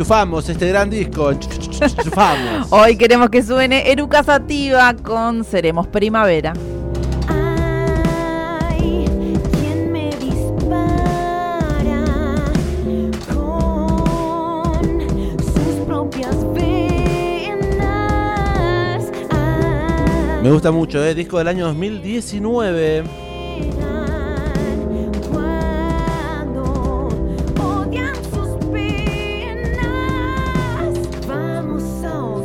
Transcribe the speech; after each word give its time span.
enchufamos 0.00 0.48
este 0.48 0.66
gran 0.66 0.88
disco. 0.88 1.30
enchu- 1.30 1.46
enchu- 1.50 1.78
enchu- 1.78 1.98
Enchufamos. 1.98 2.68
Hoy 2.72 2.96
queremos 2.96 3.28
que 3.28 3.42
suene 3.42 3.90
Eruca 3.92 4.22
Sativa 4.24 4.94
con 4.94 5.44
Seremos 5.44 5.86
Primavera. 5.88 6.54
Me 20.42 20.50
gusta 20.50 20.70
mucho, 20.72 21.04
¿eh? 21.04 21.14
Disco 21.14 21.36
del 21.38 21.48
año 21.48 21.66
2019. 21.66 23.29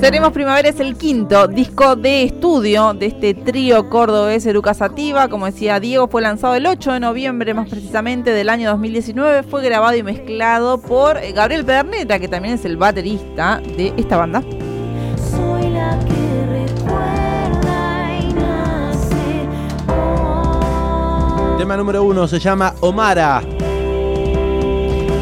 Seremos 0.06 0.34
Primavera 0.34 0.70
es 0.70 0.80
el 0.80 0.98
quinto 0.98 1.48
disco 1.48 1.96
de 1.96 2.22
estudio 2.22 2.94
de 2.94 3.08
este 3.08 3.34
trío 3.34 3.90
cordobés 3.90 4.46
Eruca 4.46 4.76
Sativa. 4.76 5.30
Como 5.30 5.48
decía 5.48 5.80
Diego, 5.80 6.08
fue 6.08 6.22
lanzado 6.22 6.54
el 6.54 6.68
8 6.68 6.94
de 6.94 7.00
noviembre, 7.00 7.56
más 7.56 7.68
precisamente 7.68 8.30
del 8.30 8.50
año 8.50 8.70
2019. 8.70 9.42
Fue 9.42 9.64
grabado 9.64 9.98
y 9.98 10.04
mezclado 10.04 10.80
por 10.80 11.20
Gabriel 11.34 11.66
Pederneta, 11.66 12.20
que 12.20 12.28
también 12.28 12.54
es 12.54 12.66
el 12.66 12.78
baterista 12.78 13.60
de 13.78 13.96
esta 13.98 14.18
banda. 14.18 14.44
Soy 15.32 15.72
la 15.72 15.98
que 16.02 16.68
recuerda 16.68 18.20
y 18.20 18.32
nace 18.32 19.48
hoy. 19.90 21.58
Tema 21.58 21.78
número 21.78 22.04
uno 22.04 22.28
se 22.28 22.38
llama 22.38 22.76
Omara. 22.80 23.42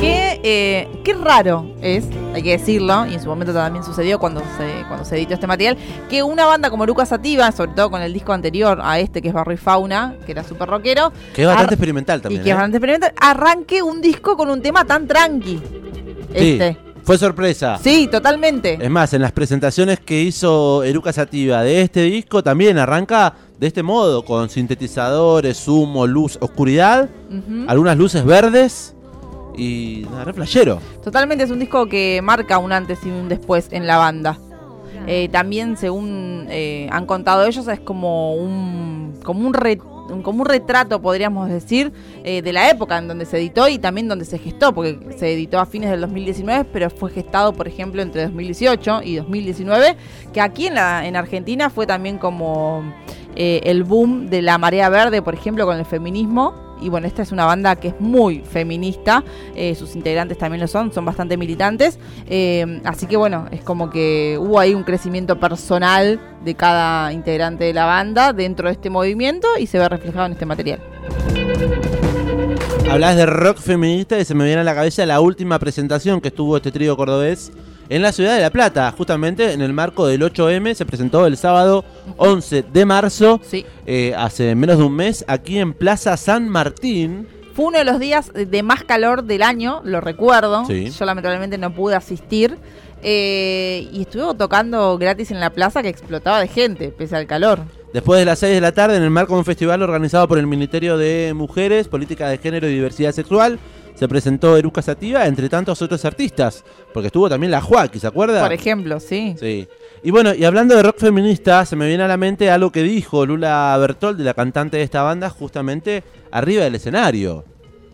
Qué, 0.01 0.41
eh, 0.43 0.89
qué 1.05 1.13
raro 1.13 1.67
es, 1.81 2.03
hay 2.33 2.41
que 2.41 2.57
decirlo, 2.57 3.05
y 3.05 3.13
en 3.13 3.21
su 3.21 3.27
momento 3.27 3.53
también 3.53 3.83
sucedió 3.83 4.19
cuando 4.19 4.41
se, 4.57 4.85
cuando 4.87 5.05
se 5.05 5.17
editó 5.17 5.33
este 5.35 5.47
material, 5.47 5.77
que 6.09 6.23
una 6.23 6.45
banda 6.45 6.69
como 6.69 6.83
Eruca 6.83 7.05
Sativa, 7.05 7.51
sobre 7.51 7.71
todo 7.73 7.91
con 7.91 8.01
el 8.01 8.13
disco 8.13 8.33
anterior 8.33 8.79
a 8.81 8.99
este, 8.99 9.21
que 9.21 9.27
es 9.29 9.33
Barro 9.33 9.51
y 9.53 9.57
Fauna, 9.57 10.15
que 10.25 10.31
era 10.31 10.43
súper 10.43 10.69
rockero, 10.69 11.11
Que 11.33 11.43
es 11.43 11.47
bastante 11.47 11.75
experimental 11.75 12.19
y 12.19 12.23
también. 12.23 12.43
que 12.43 12.49
es 12.49 12.53
¿eh? 12.53 12.55
bastante 12.55 12.77
experimental, 12.77 13.13
arranque 13.19 13.81
un 13.83 14.01
disco 14.01 14.35
con 14.35 14.49
un 14.49 14.61
tema 14.61 14.85
tan 14.85 15.07
tranqui. 15.07 15.57
Sí, 15.57 16.33
Este. 16.33 16.77
Fue 17.03 17.17
sorpresa. 17.17 17.77
Sí, 17.83 18.07
totalmente. 18.09 18.77
Es 18.81 18.89
más, 18.89 19.13
en 19.13 19.21
las 19.21 19.33
presentaciones 19.33 19.99
que 19.99 20.21
hizo 20.21 20.83
Eruca 20.83 21.11
Sativa 21.11 21.61
de 21.61 21.81
este 21.81 22.03
disco 22.03 22.41
también 22.41 22.77
arranca 22.77 23.33
de 23.59 23.67
este 23.67 23.83
modo, 23.83 24.23
con 24.23 24.49
sintetizadores, 24.49 25.67
humo, 25.67 26.07
luz, 26.07 26.37
oscuridad, 26.39 27.09
algunas 27.67 27.97
luces 27.97 28.23
verdes 28.23 28.95
y 29.55 30.05
nada, 30.09 30.25
re. 30.25 30.33
Totalmente 31.03 31.43
es 31.43 31.51
un 31.51 31.59
disco 31.59 31.87
que 31.87 32.21
marca 32.23 32.57
un 32.57 32.71
antes 32.71 32.99
y 33.05 33.09
un 33.09 33.29
después 33.29 33.67
en 33.71 33.87
la 33.87 33.97
banda. 33.97 34.37
Eh, 35.07 35.27
también, 35.31 35.75
según 35.75 36.47
eh, 36.49 36.87
han 36.91 37.05
contado 37.05 37.45
ellos, 37.45 37.67
es 37.67 37.79
como 37.81 38.35
un, 38.35 39.19
como 39.23 39.45
un, 39.45 39.53
re- 39.53 39.77
como 39.77 40.41
un 40.41 40.45
retrato, 40.45 41.01
podríamos 41.01 41.49
decir, 41.49 41.91
eh, 42.23 42.41
de 42.41 42.53
la 42.53 42.69
época 42.69 42.97
en 42.97 43.09
donde 43.09 43.25
se 43.25 43.37
editó 43.37 43.67
y 43.67 43.79
también 43.79 44.07
donde 44.07 44.23
se 44.23 44.37
gestó, 44.37 44.73
porque 44.73 44.99
se 45.17 45.33
editó 45.33 45.59
a 45.59 45.65
fines 45.65 45.89
del 45.89 45.99
2019, 46.01 46.69
pero 46.71 46.89
fue 46.89 47.09
gestado, 47.11 47.51
por 47.53 47.67
ejemplo, 47.67 48.01
entre 48.01 48.23
2018 48.23 49.01
y 49.03 49.15
2019, 49.17 49.97
que 50.31 50.39
aquí 50.39 50.67
en, 50.67 50.75
la, 50.75 51.05
en 51.05 51.17
Argentina 51.17 51.69
fue 51.69 51.85
también 51.85 52.17
como 52.17 52.83
eh, 53.35 53.59
el 53.65 53.83
boom 53.83 54.27
de 54.29 54.41
la 54.41 54.57
marea 54.57 54.87
verde, 54.87 55.21
por 55.21 55.33
ejemplo, 55.33 55.65
con 55.65 55.77
el 55.77 55.85
feminismo. 55.85 56.53
Y 56.83 56.89
bueno, 56.89 57.07
esta 57.07 57.21
es 57.21 57.31
una 57.31 57.45
banda 57.45 57.75
que 57.77 57.89
es 57.89 57.99
muy 57.99 58.39
feminista, 58.39 59.23
eh, 59.55 59.73
sus 59.75 59.95
integrantes 59.95 60.37
también 60.37 60.61
lo 60.61 60.67
son, 60.67 60.91
son 60.91 61.05
bastante 61.05 61.37
militantes. 61.37 61.97
eh, 62.27 62.81
así 62.83 63.07
que 63.07 63.17
bueno, 63.17 63.47
es 63.51 63.61
como 63.61 63.89
que 63.89 64.37
hubo 64.39 64.59
ahí 64.59 64.73
un 64.73 64.83
crecimiento 64.83 65.39
personal 65.39 66.19
de 66.43 66.55
cada 66.55 67.13
integrante 67.13 67.63
de 67.63 67.73
la 67.73 67.85
banda 67.85 68.33
dentro 68.33 68.67
de 68.67 68.73
este 68.73 68.89
movimiento 68.89 69.47
y 69.57 69.67
se 69.67 69.79
ve 69.79 69.87
reflejado 69.87 70.25
en 70.25 70.33
este 70.33 70.45
material. 70.45 70.79
Hablas 72.89 73.15
de 73.15 73.25
rock 73.25 73.57
feminista 73.57 74.19
y 74.19 74.25
se 74.25 74.35
me 74.35 74.43
viene 74.43 74.61
a 74.61 74.63
la 74.63 74.75
cabeza 74.75 75.05
la 75.05 75.21
última 75.21 75.57
presentación 75.57 76.21
que 76.21 76.27
estuvo 76.27 76.57
este 76.57 76.71
trío 76.71 76.95
cordobés 76.97 77.51
en 77.89 78.01
la 78.01 78.11
ciudad 78.11 78.35
de 78.35 78.41
La 78.41 78.49
Plata, 78.49 78.93
justamente 78.97 79.51
en 79.53 79.61
el 79.61 79.73
marco 79.73 80.07
del 80.07 80.21
8M, 80.21 80.73
se 80.73 80.85
presentó 80.85 81.25
el 81.25 81.37
sábado 81.37 81.83
11 82.17 82.63
de 82.73 82.85
marzo, 82.85 83.39
Sí. 83.43 83.65
eh, 83.85 84.13
hace 84.17 84.55
menos 84.55 84.77
de 84.77 84.83
un 84.83 84.95
mes, 84.95 85.23
aquí 85.27 85.59
en 85.59 85.73
Plaza 85.73 86.15
San 86.17 86.47
Martín. 86.49 87.27
Fue 87.55 87.65
uno 87.65 87.77
de 87.77 87.85
los 87.85 87.99
días 87.99 88.31
de 88.33 88.63
más 88.63 88.83
calor 88.83 89.23
del 89.25 89.43
año, 89.43 89.81
lo 89.83 90.01
recuerdo. 90.01 90.65
Sí. 90.65 90.89
Yo 90.89 91.05
lamentablemente 91.05 91.57
no 91.57 91.73
pude 91.73 91.95
asistir. 91.95 92.57
eh, 93.05 93.89
y 93.91 94.03
estuve 94.03 94.33
tocando 94.35 94.97
gratis 94.97 95.29
en 95.31 95.41
la 95.41 95.49
plaza 95.49 95.81
que 95.81 95.89
explotaba 95.89 96.39
de 96.39 96.47
gente, 96.47 96.87
pese 96.87 97.17
al 97.17 97.27
calor. 97.27 97.59
Después 97.93 98.17
de 98.17 98.23
las 98.25 98.39
6 98.39 98.53
de 98.55 98.61
la 98.61 98.71
tarde, 98.71 98.95
en 98.95 99.03
el 99.03 99.09
marco 99.09 99.33
de 99.33 99.39
un 99.39 99.45
festival 99.45 99.81
organizado 99.83 100.25
por 100.25 100.39
el 100.39 100.47
Ministerio 100.47 100.97
de 100.97 101.33
Mujeres, 101.35 101.89
Política 101.89 102.29
de 102.29 102.37
Género 102.37 102.65
y 102.69 102.73
Diversidad 102.73 103.11
Sexual, 103.11 103.59
se 103.95 104.07
presentó 104.07 104.57
Eruca 104.57 104.81
Sativa, 104.81 105.25
entre 105.27 105.49
tantos 105.49 105.81
otros 105.81 106.03
artistas, 106.05 106.63
porque 106.93 107.07
estuvo 107.07 107.29
también 107.29 107.51
la 107.51 107.61
Joaquín, 107.61 108.01
¿se 108.01 108.07
acuerda? 108.07 108.41
Por 108.41 108.53
ejemplo, 108.53 108.99
sí. 108.99 109.35
Sí. 109.39 109.67
Y 110.03 110.11
bueno, 110.11 110.33
y 110.33 110.43
hablando 110.43 110.75
de 110.75 110.83
rock 110.83 110.99
feminista, 110.99 111.65
se 111.65 111.75
me 111.75 111.87
viene 111.87 112.03
a 112.03 112.07
la 112.07 112.17
mente 112.17 112.49
algo 112.49 112.71
que 112.71 112.83
dijo 112.83 113.25
Lula 113.25 113.75
Bertoldi, 113.79 114.23
la 114.23 114.33
cantante 114.33 114.77
de 114.77 114.83
esta 114.83 115.03
banda, 115.03 115.29
justamente 115.29 116.03
arriba 116.31 116.63
del 116.63 116.75
escenario. 116.75 117.45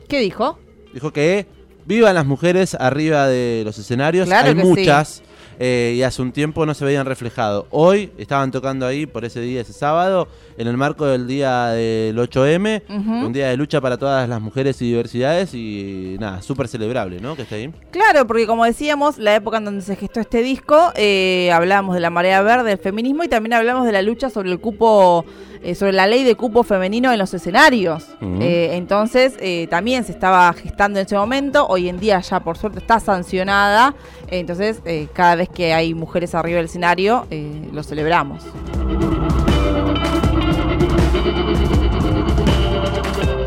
¿Qué 0.07 0.19
dijo? 0.19 0.57
Dijo 0.94 1.13
que 1.13 1.46
vivan 1.86 2.16
las 2.16 2.25
mujeres 2.25 2.75
arriba 2.75 3.28
de 3.28 3.63
los 3.66 3.78
escenarios. 3.78 4.28
Claro 4.28 4.50
Hay 4.50 4.56
que 4.56 4.62
sí. 5.06 5.22
Eh, 5.60 5.94
y 5.98 6.04
hace 6.04 6.22
un 6.22 6.32
tiempo 6.32 6.66
no 6.66 6.74
se 6.74 6.86
veían 6.86 7.06
reflejado. 7.06 7.68
Hoy 7.70 8.12
estaban 8.18 8.50
tocando 8.50 8.86
ahí 8.88 9.06
por 9.06 9.26
ese 9.26 9.42
día, 9.42 9.60
ese 9.62 9.74
sábado, 9.74 10.28
en 10.58 10.68
el 10.68 10.78
marco 10.78 11.06
del 11.06 11.28
día 11.28 11.68
del 11.68 12.18
8M, 12.18 12.82
Ujú. 12.90 13.26
un 13.28 13.34
día 13.34 13.50
de 13.50 13.58
lucha 13.58 13.82
para 13.82 13.98
todas 13.98 14.28
las 14.30 14.40
mujeres 14.42 14.82
y 14.82 14.86
diversidades 14.86 15.54
y 15.54 16.16
nada, 16.20 16.42
súper 16.42 16.68
celebrable, 16.70 17.20
¿no? 17.20 17.36
Que 17.36 17.42
esté 17.44 17.56
ahí. 17.56 17.74
Claro, 17.92 18.26
porque 18.26 18.48
como 18.48 18.64
decíamos, 18.66 19.18
la 19.18 19.36
época 19.36 19.58
en 19.58 19.66
donde 19.66 19.82
se 19.82 19.96
gestó 19.96 20.20
este 20.22 20.42
disco, 20.42 20.92
eh, 20.96 21.52
hablamos 21.54 21.94
de 21.94 22.02
la 22.02 22.10
marea 22.10 22.42
verde, 22.42 22.70
del 22.70 22.80
feminismo 22.80 23.24
y 23.24 23.28
también 23.28 23.54
hablamos 23.54 23.86
de 23.86 23.92
la 23.92 24.02
lucha 24.02 24.30
sobre 24.30 24.52
el 24.52 24.60
cupo, 24.60 25.26
eh, 25.64 25.76
sobre 25.76 25.94
la 25.94 26.08
ley 26.08 26.24
de 26.24 26.36
cupo 26.36 26.64
femenino 26.64 27.12
en 27.12 27.20
los 27.20 27.34
escenarios. 27.34 28.08
Eh, 28.22 28.72
entonces, 28.74 29.36
eh, 29.40 29.68
también 29.70 30.04
se 30.04 30.12
estaba 30.12 30.52
gestando 30.54 31.00
en 31.00 31.06
ese 31.06 31.16
momento. 31.16 31.68
Hoy 31.68 31.90
en 31.90 32.00
día 32.00 32.20
ya, 32.20 32.40
por 32.40 32.58
suerte, 32.58 32.80
está 32.80 33.00
sancionada. 33.00 33.96
Entonces, 34.30 34.82
eh, 34.86 35.08
cada 35.14 35.36
vez 35.36 35.50
que 35.50 35.74
hay 35.74 35.94
mujeres 35.94 36.36
arriba 36.36 36.58
del 36.58 36.66
escenario, 36.66 37.26
eh, 37.30 37.70
lo 37.74 37.84
celebramos. 37.84 38.44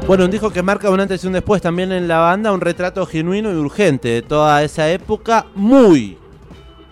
Bueno, 0.06 0.24
un 0.24 0.30
disco 0.30 0.50
que 0.50 0.62
marca 0.62 0.90
un 0.90 1.00
antes 1.00 1.22
y 1.22 1.26
un 1.28 1.32
después 1.32 1.62
también 1.62 1.92
en 1.92 2.08
la 2.08 2.18
banda, 2.18 2.52
un 2.52 2.60
retrato 2.60 3.06
genuino 3.06 3.52
y 3.52 3.54
urgente 3.54 4.08
de 4.08 4.22
toda 4.22 4.62
esa 4.62 4.90
época, 4.90 5.46
muy, 5.54 6.18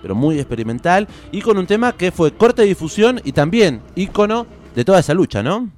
pero 0.00 0.14
muy 0.14 0.38
experimental, 0.38 1.08
y 1.32 1.42
con 1.42 1.58
un 1.58 1.66
tema 1.66 1.92
que 1.92 2.12
fue 2.12 2.32
corte 2.32 2.62
de 2.62 2.68
difusión 2.68 3.20
y 3.24 3.32
también 3.32 3.82
ícono 3.96 4.46
de 4.74 4.84
toda 4.84 5.00
esa 5.00 5.14
lucha, 5.14 5.42
¿no? 5.42 5.68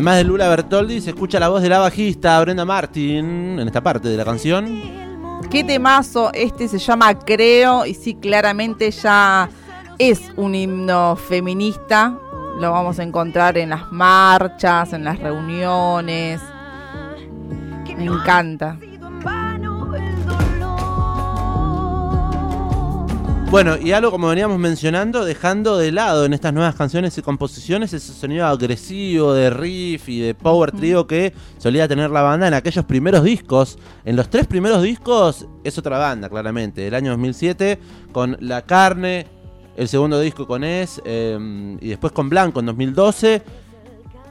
Además 0.00 0.16
de 0.16 0.24
Lula 0.24 0.48
Bertoldi, 0.48 1.02
se 1.02 1.10
escucha 1.10 1.38
la 1.38 1.50
voz 1.50 1.60
de 1.60 1.68
la 1.68 1.78
bajista 1.78 2.40
Brenda 2.40 2.64
Martin 2.64 3.58
en 3.58 3.66
esta 3.66 3.82
parte 3.82 4.08
de 4.08 4.16
la 4.16 4.24
canción. 4.24 4.80
Qué 5.50 5.62
temazo, 5.62 6.30
este 6.32 6.68
se 6.68 6.78
llama 6.78 7.18
Creo 7.18 7.84
y 7.84 7.92
sí, 7.92 8.14
claramente 8.14 8.90
ya 8.92 9.50
es 9.98 10.22
un 10.36 10.54
himno 10.54 11.16
feminista. 11.16 12.16
Lo 12.58 12.72
vamos 12.72 12.98
a 12.98 13.02
encontrar 13.02 13.58
en 13.58 13.68
las 13.68 13.92
marchas, 13.92 14.94
en 14.94 15.04
las 15.04 15.18
reuniones. 15.18 16.40
Me 17.94 18.06
encanta. 18.06 18.78
Bueno, 23.50 23.76
y 23.76 23.90
algo 23.90 24.12
como 24.12 24.28
veníamos 24.28 24.60
mencionando, 24.60 25.24
dejando 25.24 25.76
de 25.76 25.90
lado 25.90 26.24
en 26.24 26.32
estas 26.32 26.54
nuevas 26.54 26.76
canciones 26.76 27.18
y 27.18 27.22
composiciones 27.22 27.92
ese 27.92 28.12
sonido 28.12 28.46
agresivo 28.46 29.34
de 29.34 29.50
riff 29.50 30.08
y 30.08 30.20
de 30.20 30.36
power 30.36 30.70
trio 30.70 31.08
que 31.08 31.34
solía 31.58 31.88
tener 31.88 32.10
la 32.10 32.22
banda 32.22 32.46
en 32.46 32.54
aquellos 32.54 32.84
primeros 32.84 33.24
discos. 33.24 33.76
En 34.04 34.14
los 34.14 34.30
tres 34.30 34.46
primeros 34.46 34.82
discos 34.82 35.48
es 35.64 35.76
otra 35.76 35.98
banda, 35.98 36.28
claramente. 36.28 36.86
El 36.86 36.94
año 36.94 37.10
2007 37.10 37.80
con 38.12 38.36
La 38.38 38.62
Carne, 38.62 39.26
el 39.76 39.88
segundo 39.88 40.20
disco 40.20 40.46
con 40.46 40.62
Es 40.62 41.02
eh, 41.04 41.76
y 41.80 41.88
después 41.88 42.12
con 42.12 42.28
Blanco 42.28 42.60
en 42.60 42.66
2012. 42.66 43.42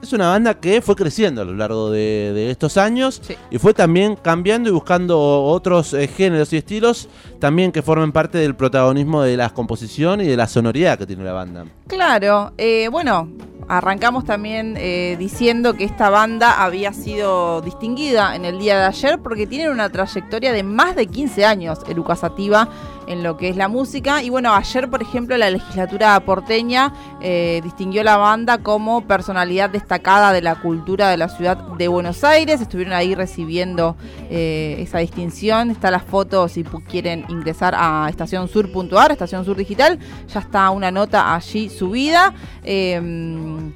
Es 0.01 0.13
una 0.13 0.30
banda 0.30 0.54
que 0.54 0.81
fue 0.81 0.96
creciendo 0.96 1.42
a 1.42 1.46
lo 1.46 1.54
largo 1.54 1.92
de, 1.92 2.31
de 2.34 2.51
estos 2.51 2.78
años 2.78 3.19
Sí. 3.22 3.36
y 3.51 3.57
fue 3.57 3.74
también 3.74 4.16
cambiando 4.16 4.69
y 4.69 4.72
buscando 4.72 5.19
otros 5.44 5.94
eh, 5.94 6.07
géneros 6.07 6.54
y 6.54 6.57
estilos 6.57 7.10
también 7.40 7.72
que 7.72 7.81
formen 7.81 8.12
parte 8.13 8.38
del 8.38 8.56
protagonismo 8.56 9.22
de 9.22 9.36
la 9.36 9.50
composición 9.50 10.22
y 10.22 10.25
de 10.28 10.38
la 10.38 10.48
sonoridad 10.48 10.98
que 10.98 11.06
tiene 11.06 11.24
la 11.24 11.34
banda. 11.34 11.66
Claro, 11.88 12.54
eh, 12.57 12.88
bueno, 12.90 13.30
arrancamos 13.68 14.24
también 14.25 14.75
eh, 14.78 15.16
diciendo 15.19 15.74
que 15.74 15.84
esta 15.84 16.10
banda 16.10 16.63
había 16.63 16.94
sido 16.94 17.62
distinguida 17.62 18.36
en 18.36 18.45
el 18.45 18.57
día 18.57 18.80
de 18.80 18.86
ayer 18.86 19.19
porque 19.19 19.48
tienen 19.48 19.69
una 19.69 19.90
trayectoria 19.90 20.54
de 20.54 20.63
más 20.63 20.95
de 20.95 21.07
15 21.07 21.45
años, 21.45 21.80
Eruca 21.90 22.16
Sativa, 22.16 22.69
en 23.10 23.24
lo 23.24 23.36
que 23.36 23.50
es 23.50 23.58
la 23.58 23.68
música. 23.68 24.24
Y 24.24 24.30
bueno, 24.30 24.54
ayer, 24.54 24.90
por 24.90 25.02
ejemplo, 25.02 25.36
la 25.36 25.50
legislatura 25.50 26.18
porteña 26.22 26.94
eh, 27.22 27.60
distinguió 27.64 28.04
la 28.04 28.16
banda 28.16 28.60
como 28.60 29.02
personalidad 29.02 29.70
destacada 29.70 30.32
de 30.32 30.42
la 30.42 30.56
cultura 30.56 31.10
de 31.10 31.18
la 31.18 31.28
ciudad 31.28 31.58
de 31.58 31.88
Buenos 31.88 32.24
Aires. 32.24 32.62
Estuvieron 32.62 32.94
ahí 32.94 33.16
recibiendo 33.16 33.98
eh, 34.30 34.78
esa 34.80 35.00
distinción. 35.00 35.72
Está 35.72 35.92
la 35.92 36.00
foto 36.00 36.48
si 36.48 36.64
quieren 36.64 37.26
ingresar 37.30 37.74
a 37.76 38.08
estacionsur.ar, 38.10 39.12
Estación 39.12 39.44
Sur 39.44 39.58
Digital. 39.58 40.00
Ya 40.32 40.40
está 40.40 40.70
una 40.70 40.92
nota 40.92 41.34
allí 41.36 41.68
subida. 41.68 42.34
Eh, 42.64 43.72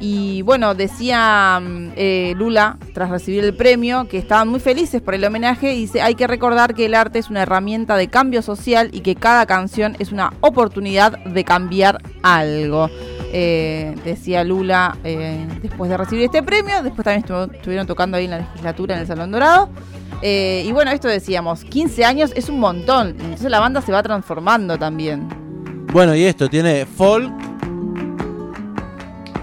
y 0.00 0.42
bueno, 0.42 0.74
decía 0.74 1.60
mm, 1.60 1.92
eh, 1.96 2.34
Lula, 2.36 2.76
tras 2.92 3.10
recibir 3.10 3.44
el 3.44 3.54
premio, 3.54 4.06
que 4.08 4.18
estaban 4.18 4.48
muy 4.48 4.60
felices 4.60 5.00
por 5.00 5.14
el 5.14 5.24
homenaje. 5.24 5.74
Y 5.74 5.82
dice, 5.82 6.02
hay 6.02 6.14
que 6.14 6.26
recordar 6.26 6.74
que 6.74 6.86
el 6.86 6.94
arte 6.94 7.18
es 7.18 7.30
una 7.30 7.42
herramienta 7.42 7.96
de 7.96 8.08
cambio 8.08 8.42
social 8.42 8.90
y 8.92 9.00
que 9.00 9.14
cada 9.14 9.46
canción 9.46 9.96
es 9.98 10.12
una 10.12 10.32
oportunidad 10.40 11.18
de 11.24 11.44
cambiar 11.44 11.98
algo. 12.22 12.90
Eh, 13.32 13.94
decía 14.04 14.44
Lula 14.44 14.96
eh, 15.02 15.46
después 15.62 15.90
de 15.90 15.96
recibir 15.96 16.24
este 16.24 16.42
premio. 16.42 16.82
Después 16.82 17.04
también 17.04 17.24
estuvieron 17.54 17.86
tocando 17.86 18.18
ahí 18.18 18.26
en 18.26 18.32
la 18.32 18.38
legislatura, 18.38 18.94
en 18.94 19.00
el 19.00 19.06
Salón 19.06 19.30
Dorado. 19.30 19.70
Y 20.22 20.72
bueno, 20.72 20.90
esto 20.90 21.08
decíamos, 21.08 21.62
15 21.64 22.04
años 22.04 22.32
es 22.34 22.48
un 22.48 22.58
montón. 22.58 23.08
Entonces 23.20 23.50
la 23.50 23.60
banda 23.60 23.80
se 23.82 23.92
va 23.92 24.02
transformando 24.02 24.78
también. 24.78 25.28
Bueno, 25.92 26.14
y 26.14 26.24
esto 26.24 26.48
tiene 26.48 26.84
folk, 26.84 27.32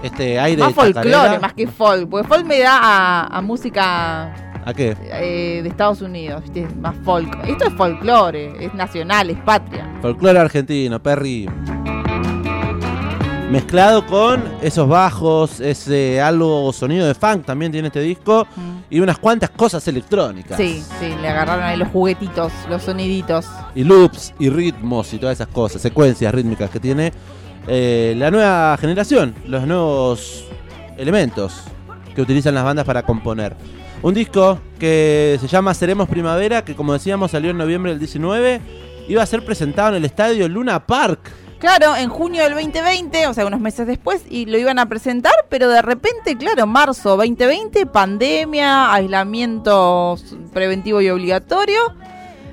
este 0.04 0.38
aire 0.38 0.60
Más 0.60 0.68
de 0.68 0.74
folclore, 0.74 1.38
más 1.38 1.54
que 1.54 1.66
folk. 1.66 2.08
Porque 2.08 2.28
folk 2.28 2.44
me 2.46 2.60
da 2.60 2.78
a, 2.80 3.26
a 3.38 3.40
música 3.42 4.32
¿A 4.66 4.72
qué? 4.74 4.96
eh, 5.02 5.60
de 5.62 5.68
Estados 5.68 6.02
Unidos, 6.02 6.42
¿viste? 6.42 6.68
más 6.80 6.94
folk. 7.04 7.36
Esto 7.46 7.64
es 7.66 7.74
folclore, 7.74 8.64
es 8.64 8.74
nacional, 8.74 9.30
es 9.30 9.38
patria. 9.38 9.90
Folclore 10.02 10.38
argentino, 10.38 11.02
Perry. 11.02 11.48
Mezclado 13.50 14.04
con 14.06 14.42
esos 14.62 14.88
bajos, 14.88 15.60
ese 15.60 16.20
algo 16.20 16.72
sonido 16.72 17.06
de 17.06 17.14
funk 17.14 17.44
también 17.44 17.70
tiene 17.70 17.88
este 17.88 18.00
disco. 18.00 18.46
Y 18.90 19.00
unas 19.00 19.18
cuantas 19.18 19.50
cosas 19.50 19.86
electrónicas. 19.86 20.56
Sí, 20.56 20.82
sí, 20.98 21.14
le 21.20 21.28
agarraron 21.28 21.64
ahí 21.64 21.76
los 21.76 21.88
juguetitos, 21.88 22.52
los 22.68 22.82
soniditos. 22.82 23.46
Y 23.74 23.84
loops 23.84 24.34
y 24.38 24.48
ritmos 24.48 25.12
y 25.14 25.18
todas 25.18 25.36
esas 25.36 25.48
cosas, 25.48 25.82
secuencias 25.82 26.34
rítmicas 26.34 26.70
que 26.70 26.80
tiene 26.80 27.12
eh, 27.66 28.14
la 28.16 28.30
nueva 28.30 28.76
generación, 28.78 29.34
los 29.46 29.66
nuevos 29.66 30.44
elementos 30.96 31.62
que 32.14 32.22
utilizan 32.22 32.54
las 32.54 32.64
bandas 32.64 32.84
para 32.84 33.02
componer. 33.02 33.56
Un 34.02 34.14
disco 34.14 34.58
que 34.78 35.38
se 35.40 35.48
llama 35.48 35.72
Seremos 35.72 36.08
Primavera, 36.08 36.64
que 36.64 36.76
como 36.76 36.92
decíamos 36.92 37.30
salió 37.30 37.50
en 37.50 37.58
noviembre 37.58 37.92
del 37.92 37.98
19, 37.98 38.60
iba 39.08 39.22
a 39.22 39.26
ser 39.26 39.44
presentado 39.44 39.90
en 39.90 39.94
el 39.96 40.04
estadio 40.04 40.48
Luna 40.48 40.86
Park. 40.86 41.32
Claro, 41.58 41.96
en 41.96 42.10
junio 42.10 42.42
del 42.42 42.52
2020, 42.52 43.26
o 43.28 43.32
sea, 43.32 43.46
unos 43.46 43.60
meses 43.60 43.86
después, 43.86 44.22
y 44.28 44.44
lo 44.44 44.58
iban 44.58 44.78
a 44.78 44.86
presentar, 44.86 45.32
pero 45.48 45.70
de 45.70 45.80
repente, 45.80 46.36
claro, 46.36 46.66
marzo 46.66 47.16
2020, 47.16 47.86
pandemia, 47.86 48.92
aislamiento 48.92 50.16
preventivo 50.52 51.00
y 51.00 51.08
obligatorio. 51.08 51.80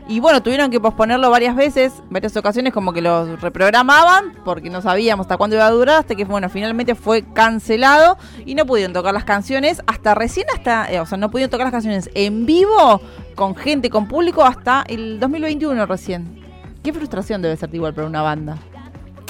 Y 0.08 0.20
bueno, 0.20 0.42
tuvieron 0.44 0.72
que 0.72 0.80
posponerlo 0.80 1.30
varias 1.30 1.56
veces, 1.56 1.94
varias 2.10 2.36
ocasiones 2.36 2.74
como 2.74 2.92
que 2.94 3.02
lo 3.02 3.38
reprogramaban, 3.38 4.34
porque 4.44 4.70
no 4.70 4.82
sabíamos 4.82 5.26
hasta 5.26 5.38
cuándo 5.38 5.56
iba 5.56 5.66
a 5.66 5.72
durar, 5.72 6.00
hasta 6.00 6.16
que 6.16 6.26
bueno, 6.26 6.50
finalmente 6.50 6.96
fue 6.96 7.24
cancelado 7.34 8.18
y 8.46 8.56
no 8.56 8.66
pudieron 8.66 8.94
tocar 8.94 9.14
las 9.14 9.24
canciones 9.24 9.82
hasta 9.88 10.16
recién 10.16 10.48
hasta, 10.54 10.92
eh, 10.92 11.00
o 11.00 11.06
sea, 11.06 11.18
no 11.18 11.32
pudieron 11.32 11.50
tocar 11.50 11.66
las 11.66 11.72
canciones 11.72 12.10
en 12.14 12.46
vivo 12.46 13.02
con 13.36 13.56
gente, 13.56 13.90
con 13.90 14.08
público 14.08 14.44
hasta 14.44 14.84
el 14.88 15.20
2021 15.20 15.86
recién. 15.86 16.42
Qué 16.84 16.92
frustración 16.92 17.42
debe 17.42 17.56
ser 17.58 17.74
igual 17.74 17.94
para 17.94 18.08
una 18.08 18.22
banda. 18.22 18.58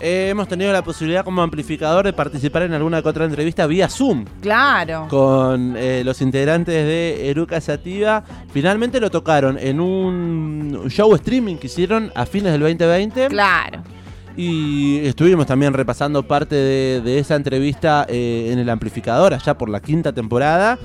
Eh, 0.03 0.29
hemos 0.29 0.47
tenido 0.47 0.73
la 0.73 0.83
posibilidad 0.83 1.23
como 1.23 1.43
amplificador 1.43 2.05
de 2.05 2.13
participar 2.13 2.63
en 2.63 2.73
alguna 2.73 3.03
que 3.03 3.09
otra 3.09 3.25
entrevista 3.25 3.67
vía 3.67 3.87
Zoom 3.87 4.25
Claro. 4.41 5.07
con 5.09 5.75
eh, 5.77 6.01
los 6.03 6.21
integrantes 6.21 6.73
de 6.73 7.29
Eruca 7.29 7.61
Sativa. 7.61 8.23
Finalmente 8.51 8.99
lo 8.99 9.11
tocaron 9.11 9.59
en 9.59 9.79
un 9.79 10.85
show 10.89 11.13
streaming 11.15 11.57
que 11.57 11.67
hicieron 11.67 12.11
a 12.15 12.25
fines 12.25 12.51
del 12.51 12.61
2020. 12.61 13.27
Claro. 13.27 13.83
Y 14.35 14.99
estuvimos 15.05 15.45
también 15.45 15.73
repasando 15.73 16.23
parte 16.23 16.55
de, 16.55 17.01
de 17.01 17.19
esa 17.19 17.35
entrevista 17.35 18.05
eh, 18.09 18.49
en 18.51 18.57
el 18.59 18.69
amplificador, 18.69 19.33
allá 19.35 19.55
por 19.57 19.69
la 19.69 19.81
quinta 19.81 20.11
temporada. 20.13 20.79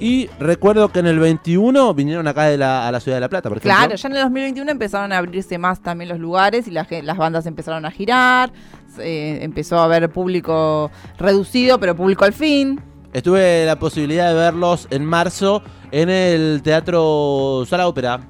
Y 0.00 0.28
recuerdo 0.40 0.88
que 0.90 0.98
en 0.98 1.06
el 1.06 1.18
21 1.20 1.94
vinieron 1.94 2.26
acá 2.26 2.44
de 2.44 2.58
la, 2.58 2.88
a 2.88 2.92
la 2.92 2.98
ciudad 3.00 3.16
de 3.16 3.20
La 3.20 3.28
Plata, 3.28 3.48
por 3.48 3.58
ejemplo. 3.58 3.76
Claro, 3.78 3.94
ya 3.94 4.08
en 4.08 4.16
el 4.16 4.22
2021 4.22 4.70
empezaron 4.70 5.12
a 5.12 5.18
abrirse 5.18 5.58
más 5.58 5.80
también 5.80 6.08
los 6.08 6.18
lugares 6.18 6.66
y 6.66 6.70
la 6.72 6.84
ge- 6.84 7.02
las 7.02 7.16
bandas 7.16 7.46
empezaron 7.46 7.84
a 7.86 7.90
girar, 7.92 8.52
eh, 8.98 9.38
empezó 9.42 9.78
a 9.78 9.84
haber 9.84 10.10
público 10.10 10.90
reducido, 11.18 11.78
pero 11.78 11.94
público 11.94 12.24
al 12.24 12.32
fin. 12.32 12.80
Estuve 13.12 13.64
la 13.66 13.76
posibilidad 13.78 14.28
de 14.28 14.34
verlos 14.34 14.88
en 14.90 15.04
marzo 15.04 15.62
en 15.92 16.08
el 16.10 16.62
Teatro 16.64 17.64
Sala 17.68 17.86
Ópera, 17.86 18.20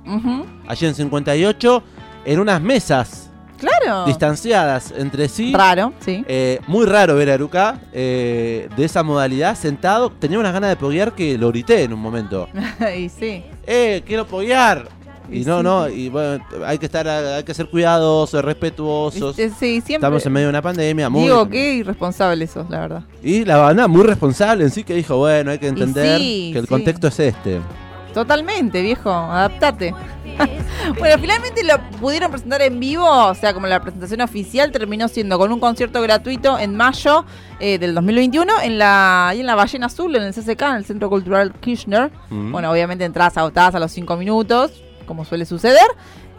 allí 0.69 0.87
en 0.87 0.95
58, 0.95 1.83
en 2.25 2.41
unas 2.41 2.61
mesas 2.61 3.31
Claro. 3.63 4.05
distanciadas 4.07 4.93
entre 4.97 5.29
sí. 5.29 5.53
Raro, 5.55 5.93
sí. 6.01 6.25
Eh, 6.29 6.61
muy 6.67 6.87
raro 6.87 7.15
ver 7.17 7.31
a 7.31 7.35
Eruca 7.35 7.81
eh, 7.93 8.69
de 8.77 8.85
esa 8.85 9.03
modalidad 9.03 9.57
sentado. 9.57 10.11
Tenía 10.11 10.39
unas 10.39 10.53
ganas 10.53 10.71
de 10.71 10.77
poguear 10.77 11.13
que 11.13 11.39
lo 11.39 11.49
grité 11.49 11.85
en 11.85 11.93
un 11.93 12.01
momento. 12.01 12.49
y 12.99 13.09
sí. 13.09 13.45
¡Eh, 13.67 14.03
quiero 14.07 14.27
poguear! 14.27 14.89
Y 15.31 15.43
Y 15.43 15.45
no, 15.45 15.59
sí. 15.59 15.65
no, 15.65 15.89
y 15.89 16.09
bueno, 16.09 16.45
hay 16.67 16.79
que 16.79 16.87
estar, 16.87 17.09
hay 17.09 17.45
que 17.45 17.55
ser 17.55 17.69
cuidadosos, 17.69 18.45
respetuosos. 18.45 19.39
Eh, 19.39 19.49
Sí, 19.51 19.81
siempre. 19.81 19.95
Estamos 19.95 20.27
en 20.27 20.33
medio 20.33 20.47
de 20.49 20.51
una 20.51 20.63
pandemia. 20.63 21.09
Muy, 21.09 21.23
Digo, 21.23 21.49
qué 21.49 21.75
irresponsables 21.75 22.51
sos, 22.51 22.69
la 22.69 22.81
verdad. 22.81 23.03
Y 23.23 23.45
la 23.45 23.57
banda 23.59 23.87
muy 23.89 24.03
responsable 24.03 24.65
en 24.65 24.71
sí 24.71 24.83
que 24.85 24.95
dijo, 24.95 25.17
bueno, 25.17 25.53
hay 25.53 25.59
que 25.59 25.69
entender 25.69 26.19
sí, 26.19 26.51
que 26.53 26.59
el 26.59 26.67
contexto 26.67 27.07
es 27.09 27.21
este. 27.21 27.61
Totalmente, 28.13 28.83
viejo, 28.83 29.11
adaptate. 29.11 29.95
bueno, 30.99 31.19
finalmente 31.19 31.63
lo 31.65 31.81
pudieron 31.99 32.31
presentar 32.31 32.63
en 32.63 32.79
vivo, 32.81 33.07
o 33.07 33.35
sea, 33.35 33.55
como 33.55 33.67
la 33.67 33.81
presentación 33.81 34.21
oficial 34.21 34.71
terminó 34.73 35.09
siendo 35.09 35.39
con 35.39 35.53
un 35.53 35.61
concierto 35.61 36.01
gratuito 36.03 36.59
en 36.59 36.77
mayo 36.77 37.25
eh, 37.61 37.79
del 37.79 37.95
2021 37.95 38.61
en 38.63 38.79
la, 38.79 39.29
ahí 39.29 39.41
en 39.41 39.47
la 39.47 39.55
Ballena 39.55 39.87
Azul, 39.87 40.15
en 40.17 40.25
el 40.25 40.35
CCK, 40.35 40.63
en 40.63 40.77
el 40.77 40.85
Centro 40.85 41.09
Cultural 41.09 41.53
Kirchner. 41.61 42.11
Mm. 42.31 42.53
Bueno, 42.53 42.71
obviamente 42.71 43.05
entradas 43.05 43.37
agotadas 43.37 43.75
a 43.75 43.79
los 43.79 43.93
5 43.93 44.17
minutos, 44.17 44.83
como 45.07 45.25
suele 45.25 45.45
suceder. 45.45 45.87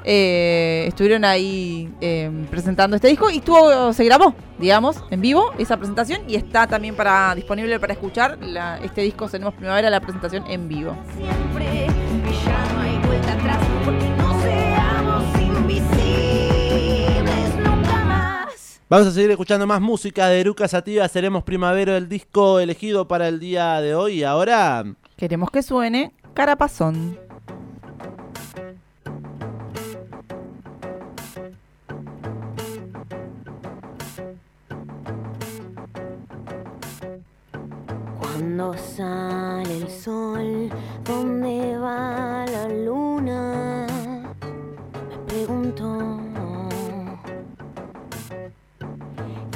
Eh, 0.05 0.86
estuvieron 0.88 1.24
ahí 1.25 1.89
eh, 2.01 2.29
presentando 2.50 2.95
este 2.95 3.07
disco 3.07 3.29
y 3.29 3.38
estuvo, 3.38 3.93
se 3.93 4.03
grabó, 4.03 4.36
digamos, 4.60 5.01
en 5.12 5.22
vivo 5.22 5.51
esa 5.57 5.77
presentación 5.77 6.22
y 6.27 6.36
está 6.36 6.67
también 6.67 6.95
para 6.95 7.33
disponible 7.36 7.79
para 7.79 7.93
escuchar 7.93 8.38
la- 8.41 8.77
este 8.83 9.01
disco 9.01 9.29
Tenemos 9.29 9.53
Primavera, 9.53 9.89
la 9.89 10.00
presentación 10.01 10.45
en 10.48 10.67
vivo. 10.67 10.95
siempre 11.15 11.86
y 11.86 12.45
ya 12.45 12.74
no 12.74 12.81
hay 12.81 12.98
vuelta 13.07 13.33
atrás 13.33 13.57
porque 13.86 14.10
no 14.17 14.41
seamos 14.41 15.24
invisibles 16.33 17.55
nunca 17.57 18.03
más. 18.05 18.81
Vamos 18.89 19.07
a 19.07 19.12
seguir 19.12 19.31
escuchando 19.31 19.65
más 19.67 19.81
música 19.81 20.27
de 20.27 20.41
Eruca 20.41 20.67
Sativa. 20.67 21.07
Seremos 21.07 21.43
primavera 21.43 21.98
el 21.98 22.10
disco 22.10 22.60
elegido 22.60 23.07
para 23.07 23.27
el 23.27 23.39
día 23.39 23.79
de 23.81 23.95
hoy. 23.95 24.19
Y 24.19 24.24
ahora, 24.24 24.83
Queremos 25.15 25.50
que 25.51 25.62
suene 25.63 26.12
Carapazón. 26.33 27.17
Cuando 38.55 38.77
sale 38.77 39.77
el 39.77 39.89
sol, 39.89 40.69
¿dónde 41.03 41.75
va 41.75 42.45
la 42.45 42.67
luna? 42.69 43.88
Me 45.10 45.17
pregunto. 45.25 46.19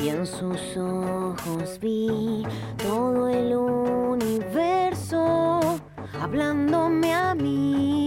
Y 0.01 0.09
en 0.09 0.25
sus 0.25 0.77
ojos 0.77 1.79
vi 1.79 2.43
todo 2.79 3.29
el 3.29 3.55
universo 3.55 4.39
hablándome 6.19 7.13
a 7.13 7.35
mí. 7.35 8.06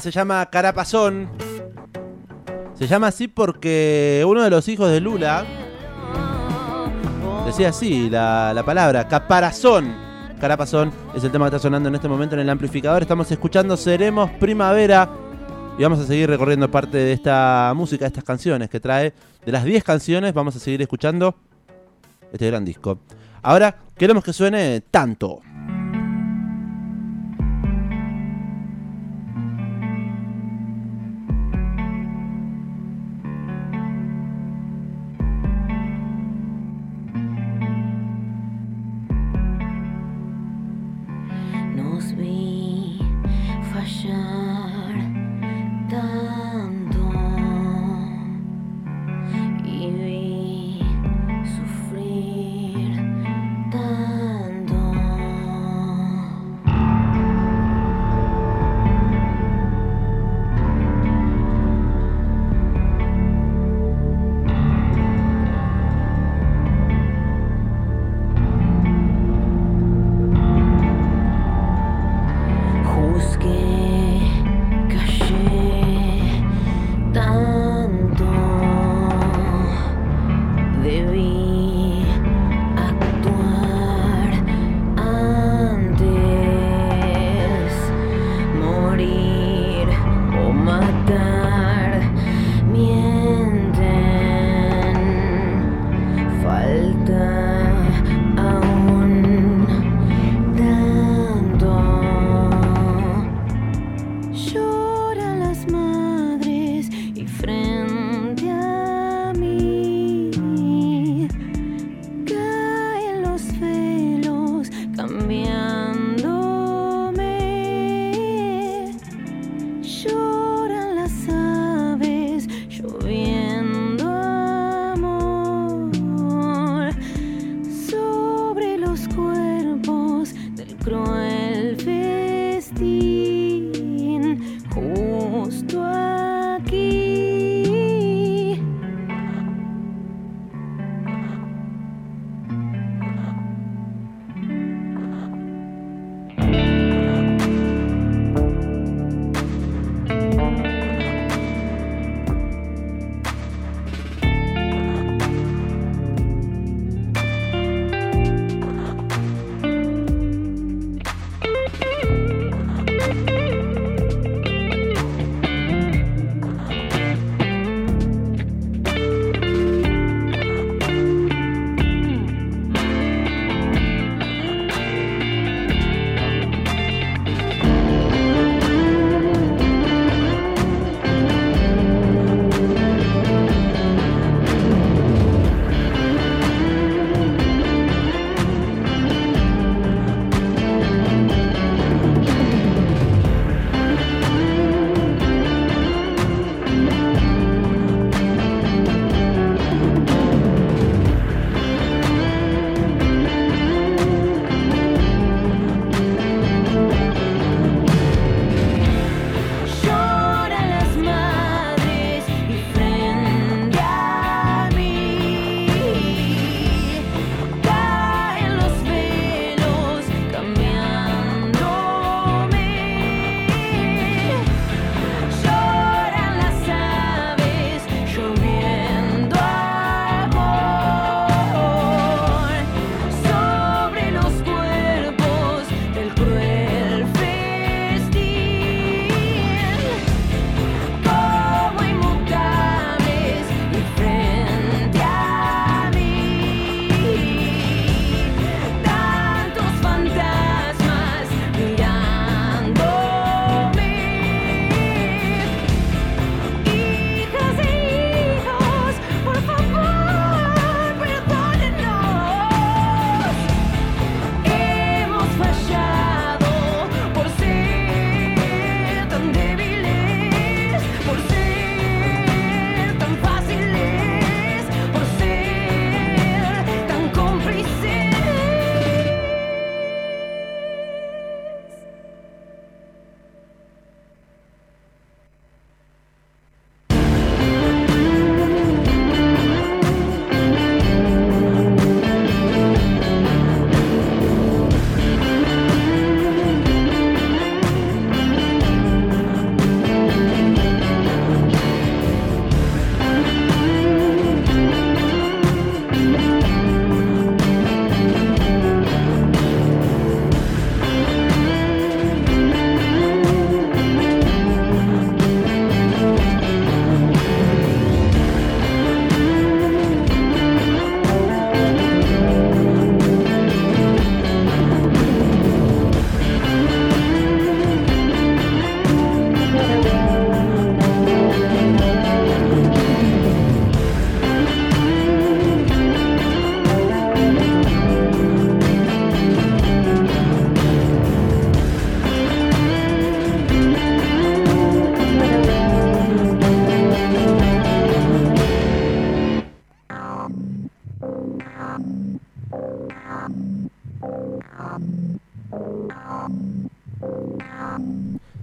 Se 0.00 0.10
llama 0.10 0.46
Carapazón. 0.46 1.28
Se 2.74 2.86
llama 2.86 3.08
así 3.08 3.28
porque 3.28 4.24
uno 4.26 4.42
de 4.42 4.50
los 4.50 4.66
hijos 4.68 4.90
de 4.90 5.00
Lula 5.00 5.44
decía 7.46 7.68
así 7.68 8.08
la, 8.08 8.52
la 8.54 8.64
palabra, 8.64 9.06
caparazón. 9.06 9.94
Carapazón 10.40 10.90
es 11.14 11.22
el 11.22 11.30
tema 11.30 11.44
que 11.44 11.56
está 11.56 11.58
sonando 11.58 11.90
en 11.90 11.94
este 11.94 12.08
momento 12.08 12.34
en 12.34 12.40
el 12.40 12.48
amplificador. 12.48 13.02
Estamos 13.02 13.30
escuchando 13.30 13.76
Seremos 13.76 14.30
Primavera. 14.32 15.10
Y 15.78 15.82
vamos 15.82 15.98
a 16.00 16.06
seguir 16.06 16.28
recorriendo 16.28 16.70
parte 16.70 16.98
de 16.98 17.12
esta 17.12 17.72
música, 17.76 18.04
de 18.04 18.08
estas 18.08 18.24
canciones 18.24 18.68
que 18.70 18.80
trae. 18.80 19.12
De 19.44 19.52
las 19.52 19.64
10 19.64 19.84
canciones, 19.84 20.34
vamos 20.34 20.56
a 20.56 20.58
seguir 20.58 20.80
escuchando 20.82 21.34
este 22.32 22.46
gran 22.46 22.64
disco. 22.64 22.98
Ahora 23.42 23.76
queremos 23.96 24.24
que 24.24 24.32
suene 24.32 24.82
tanto. 24.90 25.40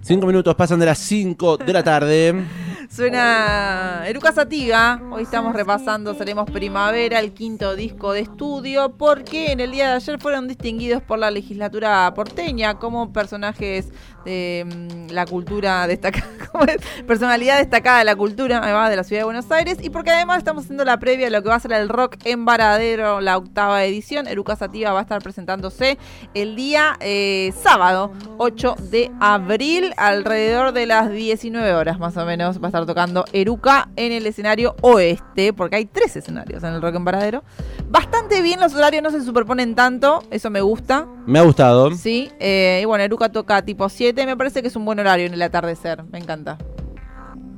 Cinco 0.07 0.25
minutos 0.25 0.55
pasan 0.55 0.79
de 0.79 0.85
las 0.85 0.99
5 0.99 1.57
de 1.57 1.73
la 1.73 1.83
tarde. 1.83 2.33
Suena 2.89 4.03
Eruca 4.07 4.31
Sativa. 4.31 5.01
Hoy 5.17 5.23
estamos 5.23 5.55
repasando 5.55 6.13
Seremos 6.13 6.47
Primavera, 6.51 7.19
el 7.19 7.33
quinto 7.33 7.75
disco 7.75 8.13
de 8.13 8.19
estudio, 8.19 8.97
porque 8.97 9.51
en 9.51 9.59
el 9.59 9.71
día 9.71 9.89
de 9.89 9.95
ayer 9.95 10.19
fueron 10.19 10.47
distinguidos 10.47 11.01
por 11.01 11.17
la 11.17 11.31
legislatura 11.31 12.13
porteña 12.13 12.77
como 12.77 13.11
personajes 13.11 13.91
de 14.25 14.63
mm, 14.63 15.11
la 15.11 15.25
cultura 15.25 15.87
destacada, 15.87 16.27
personalidad 17.07 17.57
destacada 17.57 17.99
de 17.99 18.05
la 18.05 18.15
cultura 18.15 18.59
además 18.61 18.91
de 18.91 18.95
la 18.95 19.03
ciudad 19.03 19.21
de 19.21 19.25
Buenos 19.25 19.49
Aires, 19.49 19.79
y 19.81 19.89
porque 19.89 20.11
además 20.11 20.37
estamos 20.37 20.65
haciendo 20.65 20.85
la 20.85 20.99
previa 20.99 21.25
de 21.25 21.31
lo 21.31 21.41
que 21.41 21.49
va 21.49 21.55
a 21.55 21.59
ser 21.59 21.73
el 21.73 21.89
rock 21.89 22.17
en 22.23 22.45
Varadero, 22.45 23.19
la 23.19 23.37
octava 23.37 23.83
edición. 23.85 24.27
Eruca 24.27 24.55
Sativa 24.55 24.91
va 24.91 24.99
a 24.99 25.01
estar 25.01 25.23
presentándose 25.23 25.97
el 26.35 26.55
día 26.55 26.95
eh, 26.99 27.53
sábado 27.59 28.11
8 28.37 28.75
de 28.91 29.09
abril, 29.19 29.93
alrededor 29.97 30.73
de 30.73 30.85
las 30.85 31.09
19 31.09 31.73
horas 31.73 31.97
más 31.97 32.15
o 32.17 32.25
menos. 32.25 32.61
Va 32.61 32.65
a 32.65 32.67
estar 32.67 32.85
tocando 32.85 33.25
Eruca 33.33 33.89
en 33.95 34.11
el 34.11 34.27
escenario 34.27 34.75
oeste, 35.07 35.53
porque 35.53 35.77
hay 35.77 35.85
tres 35.85 36.15
escenarios 36.15 36.63
en 36.63 36.73
el 36.73 36.81
Rock 36.81 36.95
en 36.95 37.05
Varadero. 37.05 37.43
Bastante 37.89 38.41
bien, 38.41 38.59
los 38.59 38.73
horarios 38.73 39.03
no 39.03 39.11
se 39.11 39.23
superponen 39.23 39.75
tanto, 39.75 40.23
eso 40.31 40.49
me 40.49 40.61
gusta. 40.61 41.07
Me 41.25 41.39
ha 41.39 41.43
gustado. 41.43 41.91
Sí, 41.91 42.31
eh, 42.39 42.79
y 42.81 42.85
bueno, 42.85 43.03
Eruca 43.03 43.29
toca 43.29 43.61
tipo 43.61 43.87
7, 43.89 44.25
me 44.25 44.35
parece 44.35 44.61
que 44.61 44.67
es 44.67 44.75
un 44.75 44.85
buen 44.85 44.99
horario 44.99 45.25
en 45.25 45.33
el 45.33 45.41
atardecer, 45.41 46.03
me 46.05 46.19
encanta. 46.19 46.57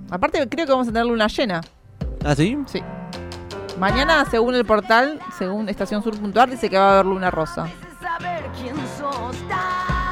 Aparte, 0.09 0.47
creo 0.49 0.65
que 0.65 0.71
vamos 0.71 0.87
a 0.87 0.91
tener 0.91 1.05
luna 1.05 1.27
llena. 1.27 1.61
¿Ah, 2.23 2.35
sí? 2.35 2.57
Sí. 2.67 2.81
Mañana, 3.79 4.25
según 4.29 4.55
el 4.55 4.65
portal, 4.65 5.19
según 5.37 5.69
Estación 5.69 6.03
Sur 6.03 6.17
Puntual, 6.19 6.49
dice 6.49 6.69
que 6.69 6.77
va 6.77 6.89
a 6.89 6.93
haber 6.95 7.05
luna 7.05 7.31
rosa. 7.31 7.67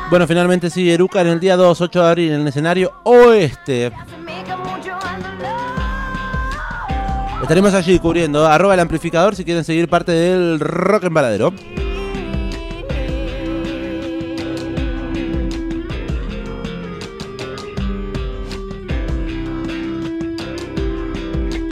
Bueno, 0.10 0.26
finalmente 0.26 0.70
sí, 0.70 0.90
Eruca 0.90 1.20
en 1.22 1.28
el 1.28 1.40
día 1.40 1.58
2, 1.58 1.82
8 1.82 2.02
de 2.02 2.08
abril 2.08 2.32
en 2.32 2.42
el 2.42 2.48
escenario 2.48 2.94
oeste. 3.04 3.92
Estaremos 7.48 7.74
allí 7.74 7.98
cubriendo. 7.98 8.46
Arroba 8.46 8.74
el 8.74 8.80
amplificador 8.82 9.34
si 9.34 9.46
quieren 9.46 9.64
seguir 9.64 9.88
parte 9.88 10.12
del 10.12 10.60
rock 10.60 11.06
en 11.06 11.14
Varadero. 11.14 11.54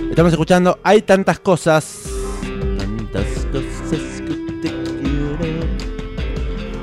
Estamos 0.09 0.31
escuchando 0.31 0.79
Hay 0.83 1.01
tantas 1.01 1.39
cosas. 1.39 2.03
Tantas 2.77 3.25
cosas 3.51 4.21
que 4.21 4.33
te 4.61 4.69
quiero. 5.01 5.65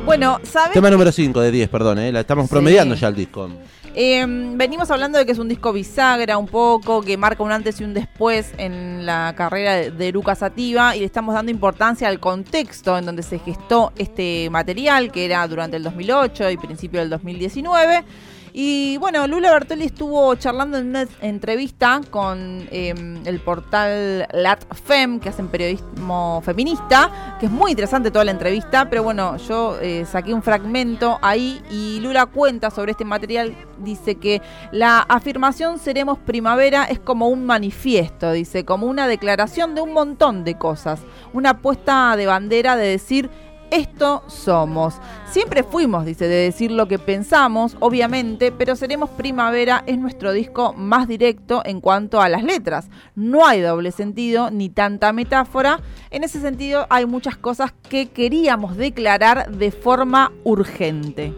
Bueno, 0.05 0.39
¿sabes? 0.43 0.73
Tema 0.73 0.91
número 0.91 1.11
5 1.13 1.41
de 1.41 1.51
10, 1.51 1.69
perdón, 1.71 1.99
eh. 2.01 2.13
La 2.13 2.21
estamos 2.21 2.47
Sí. 2.47 2.51
promediando 2.51 2.95
ya 2.95 3.09
el 3.09 3.15
disco. 3.15 3.49
Eh, 3.95 4.25
venimos 4.27 4.91
hablando 4.91 5.19
de 5.19 5.27
que 5.27 5.33
es 5.33 5.39
un 5.39 5.49
disco 5.49 5.73
bisagra 5.73 6.39
un 6.39 6.47
poco, 6.47 7.03
que 7.03 7.19
marca 7.19 7.43
un 7.43 7.53
antes 7.53 7.79
y 7.81 7.85
un 7.85 7.93
después 7.93 8.53
en 8.57 9.05
la 9.05 9.35
carrera 9.37 9.75
de, 9.75 9.91
de 9.91 10.09
Eruca 10.09 10.35
Sativa 10.35 10.97
y 10.97 11.01
le 11.01 11.07
estamos 11.07 11.35
dando 11.35 11.51
importancia 11.51 12.09
al 12.09 12.19
contexto 12.19 12.97
en 12.97 13.05
donde 13.05 13.23
se 13.23 13.39
gestó 13.39 13.93
este 13.97 14.49
material, 14.51 15.13
que 15.13 15.27
era 15.27 15.47
durante 15.47 15.77
el 15.77 15.83
2008 15.83 16.51
y 16.51 16.57
principio 16.57 17.01
del 17.01 17.11
2019. 17.11 18.05
Y 18.55 18.99
bueno, 18.99 19.27
Lula 19.27 19.51
Bertoli 19.51 19.87
estuvo 19.87 20.35
charlando 20.35 20.77
en 20.77 20.89
una 20.89 21.07
entrevista 21.23 22.03
con 22.11 22.69
eh, 22.71 22.93
el 23.25 23.41
portal 23.41 24.29
LatFem, 24.31 25.21
que 25.21 25.31
hacen 25.31 25.49
periodismo 25.49 26.43
feminista, 26.45 27.37
que 27.41 27.47
es 27.47 27.53
muy 27.53 27.71
interesante 27.71 28.11
toda 28.11 28.27
la 28.27 28.31
entrevista, 28.31 28.91
pero 28.91 29.05
bueno, 29.05 29.39
yo 29.39 29.79
eh, 29.81 30.05
saqué 30.05 30.35
un 30.35 30.43
fragmento 30.43 31.19
ahí 31.23 31.63
y 31.71 32.01
Lula 32.01 32.27
cuenta 32.27 32.71
sobre 32.71 32.91
este 32.93 33.07
material, 33.07 33.57
dice 33.79 34.17
que 34.17 34.43
la 34.71 34.99
afirmación 34.99 35.79
Seremos 35.79 36.19
Primavera 36.19 36.85
es 36.85 36.99
como 36.99 37.29
un 37.29 37.47
manifiesto, 37.47 38.33
dice, 38.33 38.67
como 38.67 38.87
una 38.87 39.09
declaración 39.09 39.75
de 39.75 39.81
un 39.81 39.95
montón 39.95 40.45
de 40.45 40.59
cosas, 40.59 41.01
una 41.33 41.63
puesta 41.63 42.17
de 42.17 42.27
bandera 42.27 42.77
de 42.77 42.87
decir 42.87 43.31
esto 43.73 44.23
somos. 44.29 44.95
Siempre 45.31 45.63
fuimos, 45.63 46.05
dice, 46.05 46.29
de 46.29 46.45
decir 46.45 46.71
lo 46.71 46.87
que 46.87 46.99
pensamos, 46.99 47.77
obviamente, 47.81 48.53
pero 48.53 48.77
Seremos 48.77 49.11
Primavera 49.11 49.83
es 49.87 49.99
nuestro 49.99 50.33
disco 50.33 50.75
más 50.75 51.09
directo 51.09 51.63
en 51.65 51.81
cuanto 51.81 52.21
a 52.21 52.29
las 52.29 52.45
letras. 52.45 52.91
No 53.15 53.47
hay 53.47 53.63
doble 53.63 53.91
sentido 53.91 54.51
ni 54.51 54.69
tanta 54.69 55.13
metáfora. 55.13 55.81
En 56.11 56.23
ese 56.23 56.41
sentido 56.41 56.87
hay 56.91 57.07
muchas 57.07 57.37
cosas 57.39 57.73
que 57.89 58.11
queríamos 58.11 58.77
declarar 58.77 59.51
de 59.51 59.71
forma 59.71 60.33
urgente. 60.45 61.33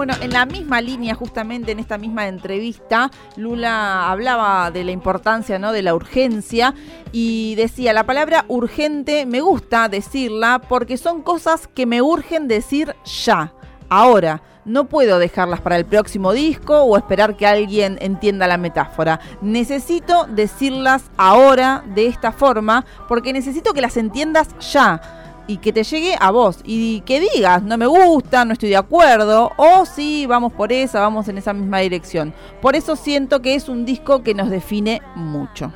Bueno, 0.00 0.14
en 0.22 0.30
la 0.30 0.46
misma 0.46 0.80
línea, 0.80 1.14
justamente 1.14 1.72
en 1.72 1.78
esta 1.78 1.98
misma 1.98 2.26
entrevista, 2.26 3.10
Lula 3.36 4.10
hablaba 4.10 4.70
de 4.70 4.82
la 4.82 4.92
importancia, 4.92 5.58
¿no? 5.58 5.72
De 5.72 5.82
la 5.82 5.94
urgencia 5.94 6.74
y 7.12 7.54
decía, 7.56 7.92
la 7.92 8.06
palabra 8.06 8.46
urgente 8.48 9.26
me 9.26 9.42
gusta 9.42 9.90
decirla 9.90 10.62
porque 10.66 10.96
son 10.96 11.20
cosas 11.20 11.66
que 11.66 11.84
me 11.84 12.00
urgen 12.00 12.48
decir 12.48 12.96
ya, 13.04 13.52
ahora. 13.90 14.42
No 14.64 14.88
puedo 14.88 15.18
dejarlas 15.18 15.60
para 15.60 15.76
el 15.76 15.84
próximo 15.84 16.32
disco 16.32 16.82
o 16.82 16.96
esperar 16.96 17.36
que 17.36 17.46
alguien 17.46 17.98
entienda 18.00 18.46
la 18.46 18.56
metáfora. 18.56 19.20
Necesito 19.42 20.26
decirlas 20.26 21.10
ahora 21.18 21.82
de 21.94 22.06
esta 22.06 22.32
forma 22.32 22.86
porque 23.06 23.34
necesito 23.34 23.74
que 23.74 23.80
las 23.80 23.98
entiendas 23.98 24.48
ya 24.60 25.19
y 25.50 25.56
que 25.56 25.72
te 25.72 25.82
llegue 25.82 26.14
a 26.20 26.30
vos 26.30 26.60
y 26.62 27.00
que 27.00 27.18
digas, 27.18 27.64
no 27.64 27.76
me 27.76 27.86
gusta, 27.86 28.44
no 28.44 28.52
estoy 28.52 28.68
de 28.68 28.76
acuerdo, 28.76 29.50
o 29.56 29.84
sí, 29.84 30.24
vamos 30.26 30.52
por 30.52 30.72
esa, 30.72 31.00
vamos 31.00 31.26
en 31.26 31.38
esa 31.38 31.52
misma 31.52 31.80
dirección. 31.80 32.32
Por 32.62 32.76
eso 32.76 32.94
siento 32.94 33.42
que 33.42 33.56
es 33.56 33.68
un 33.68 33.84
disco 33.84 34.22
que 34.22 34.32
nos 34.32 34.48
define 34.48 35.02
mucho. 35.16 35.72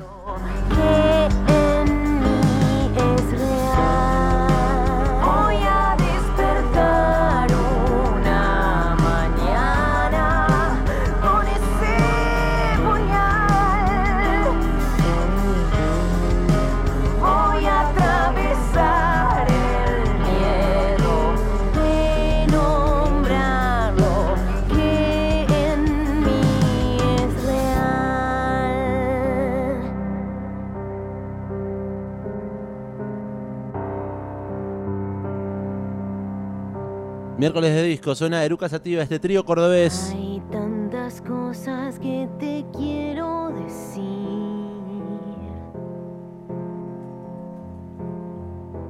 Miércoles 37.44 37.74
de 37.74 37.82
disco, 37.82 38.14
suena 38.14 38.42
Eruca 38.42 38.70
Sativa, 38.70 39.02
este 39.02 39.18
trío 39.18 39.44
cordobés. 39.44 40.14
Hay 40.14 40.42
tantas 40.50 41.20
cosas 41.20 41.98
que 41.98 42.26
te 42.38 42.64
quiero 42.74 43.50
decir. 43.50 44.00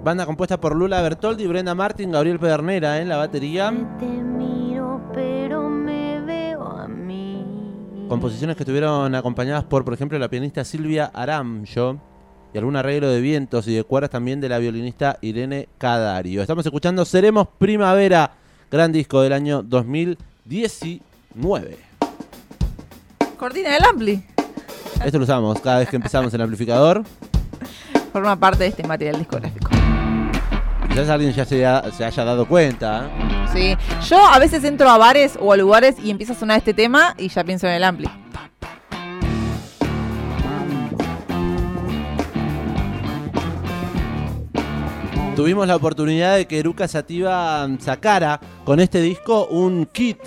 Banda 0.05 0.25
compuesta 0.25 0.61
por 0.61 0.77
Lula 0.77 1.03
Bertoldi, 1.03 1.49
Brenda 1.49 1.75
Martin, 1.75 2.13
Gabriel 2.13 2.39
Pedernera 2.39 3.01
en 3.01 3.09
la 3.09 3.17
batería. 3.17 3.73
Te 3.99 4.07
miro, 4.07 5.01
pero 5.13 5.69
me 5.69 6.21
veo 6.21 6.63
a 6.63 6.87
mí. 6.87 8.07
Composiciones 8.09 8.55
que 8.55 8.63
estuvieron 8.63 9.17
acompañadas 9.17 9.65
por, 9.65 9.85
por 9.85 9.95
ejemplo, 9.95 10.17
la 10.17 10.29
pianista 10.29 10.65
Silvia 10.65 11.07
Aramjo 11.07 11.99
y 12.53 12.59
algún 12.59 12.77
arreglo 12.77 13.09
de 13.09 13.21
vientos 13.21 13.67
y 13.67 13.75
de 13.75 13.83
cuerdas 13.83 14.11
también 14.11 14.41
de 14.41 14.49
la 14.49 14.59
violinista 14.59 15.19
Irene 15.23 15.69
Cadario. 15.77 16.41
Estamos 16.41 16.65
escuchando 16.65 17.05
Seremos 17.05 17.49
Primavera, 17.59 18.44
gran 18.75 18.91
disco 18.91 19.23
del 19.23 19.33
año 19.33 19.63
2019. 19.63 21.79
Cortina 23.39 23.71
del 23.73 23.85
Ampli 23.85 24.21
Esto 25.05 25.19
lo 25.19 25.25
usamos 25.25 25.61
cada 25.61 25.79
vez 25.79 25.89
que 25.89 25.95
empezamos 25.97 26.35
el 26.35 26.41
amplificador. 26.41 27.05
forma 28.13 28.35
parte 28.37 28.65
de 28.65 28.71
este 28.71 28.83
material 28.83 29.19
discográfico. 29.19 29.71
Quizás 30.89 31.09
alguien 31.09 31.33
ya 31.33 31.45
se, 31.45 31.65
ha- 31.65 31.85
se 31.93 32.05
haya 32.05 32.25
dado 32.25 32.49
cuenta. 32.49 33.07
¿eh? 33.07 33.47
Sí, 33.53 33.77
yo 34.09 34.19
a 34.27 34.39
veces 34.41 34.65
entro 34.65 34.91
a 34.91 34.99
bares 34.99 35.39
o 35.41 35.53
a 35.53 35.57
lugares 35.57 35.95
y 36.03 36.11
empieza 36.11 36.33
a 36.33 36.37
sonar 36.37 36.59
este 36.59 36.75
tema 36.75 37.15
y 37.17 37.29
ya 37.29 37.45
pienso 37.45 37.69
en 37.69 37.75
el 37.75 37.85
Ampli. 37.85 38.09
Tuvimos 45.37 45.67
la 45.67 45.75
oportunidad 45.77 46.37
de 46.37 46.47
que 46.47 46.61
Eruca 46.61 46.87
Sativa 46.87 47.69
sacara 47.81 48.39
con 48.65 48.79
este 48.79 49.01
disco 49.01 49.47
un 49.47 49.87
kit 49.87 50.19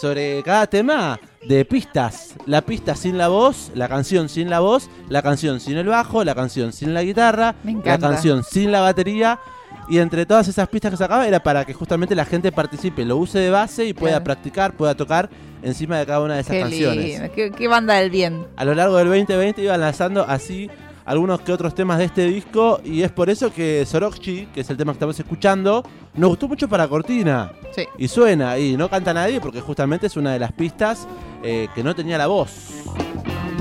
sobre 0.00 0.42
cada 0.44 0.66
tema 0.68 1.18
de 1.46 1.64
pistas. 1.64 2.34
La 2.46 2.62
pista 2.62 2.94
sin 2.94 3.18
la 3.18 3.28
voz, 3.28 3.72
la 3.74 3.88
canción 3.88 4.28
sin 4.28 4.48
la 4.50 4.60
voz, 4.60 4.88
la 5.08 5.22
canción 5.22 5.58
sin 5.60 5.76
el 5.76 5.86
bajo, 5.88 6.22
la 6.22 6.34
canción 6.36 6.72
sin 6.72 6.94
la 6.94 7.02
guitarra, 7.02 7.56
la 7.84 7.98
canción 7.98 8.44
sin 8.44 8.70
la 8.70 8.80
batería. 8.80 9.40
Y 9.88 9.98
entre 9.98 10.24
todas 10.24 10.46
esas 10.48 10.68
pistas 10.68 10.92
que 10.92 10.96
sacaba 10.98 11.26
era 11.26 11.42
para 11.42 11.64
que 11.64 11.74
justamente 11.74 12.14
la 12.14 12.24
gente 12.24 12.52
participe, 12.52 13.04
lo 13.04 13.16
use 13.16 13.38
de 13.40 13.50
base 13.50 13.84
y 13.84 13.92
pueda 13.92 14.12
Claro. 14.14 14.24
practicar, 14.24 14.72
pueda 14.74 14.94
tocar 14.94 15.28
encima 15.62 15.98
de 15.98 16.06
cada 16.06 16.20
una 16.20 16.34
de 16.36 16.40
esas 16.40 16.52
Qué 16.52 16.60
canciones. 16.60 17.30
qué, 17.34 17.50
qué 17.50 17.68
banda 17.68 17.94
del 17.94 18.08
bien. 18.10 18.46
A 18.56 18.64
lo 18.64 18.74
largo 18.74 18.96
del 18.98 19.08
2020 19.08 19.62
iban 19.62 19.80
lanzando 19.80 20.24
así 20.26 20.70
algunos 21.04 21.40
que 21.40 21.52
otros 21.52 21.74
temas 21.74 21.98
de 21.98 22.04
este 22.04 22.26
disco 22.26 22.80
y 22.84 23.02
es 23.02 23.12
por 23.12 23.30
eso 23.30 23.52
que 23.52 23.84
Sorokchi, 23.86 24.46
que 24.46 24.60
es 24.60 24.70
el 24.70 24.76
tema 24.76 24.92
que 24.92 24.96
estamos 24.96 25.18
escuchando, 25.18 25.84
nos 26.14 26.30
gustó 26.30 26.48
mucho 26.48 26.68
para 26.68 26.88
Cortina. 26.88 27.52
Sí. 27.74 27.86
Y 27.98 28.08
suena, 28.08 28.58
y 28.58 28.76
no 28.76 28.88
canta 28.88 29.12
nadie 29.12 29.40
porque 29.40 29.60
justamente 29.60 30.06
es 30.06 30.16
una 30.16 30.32
de 30.32 30.38
las 30.38 30.52
pistas 30.52 31.06
eh, 31.42 31.68
que 31.74 31.82
no 31.82 31.94
tenía 31.94 32.18
la 32.18 32.26
voz. 32.26 32.84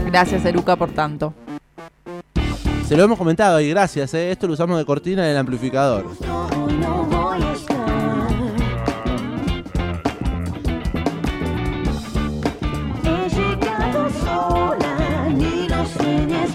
Gracias, 0.05 0.45
Eruca, 0.45 0.75
por 0.75 0.91
tanto. 0.91 1.33
Se 2.85 2.97
lo 2.97 3.03
hemos 3.03 3.17
comentado 3.17 3.59
y 3.59 3.69
gracias, 3.69 4.13
eh, 4.13 4.31
esto 4.31 4.47
lo 4.47 4.53
usamos 4.53 4.77
de 4.77 4.85
cortina 4.85 5.23
en 5.25 5.31
el 5.31 5.37
amplificador. 5.37 6.05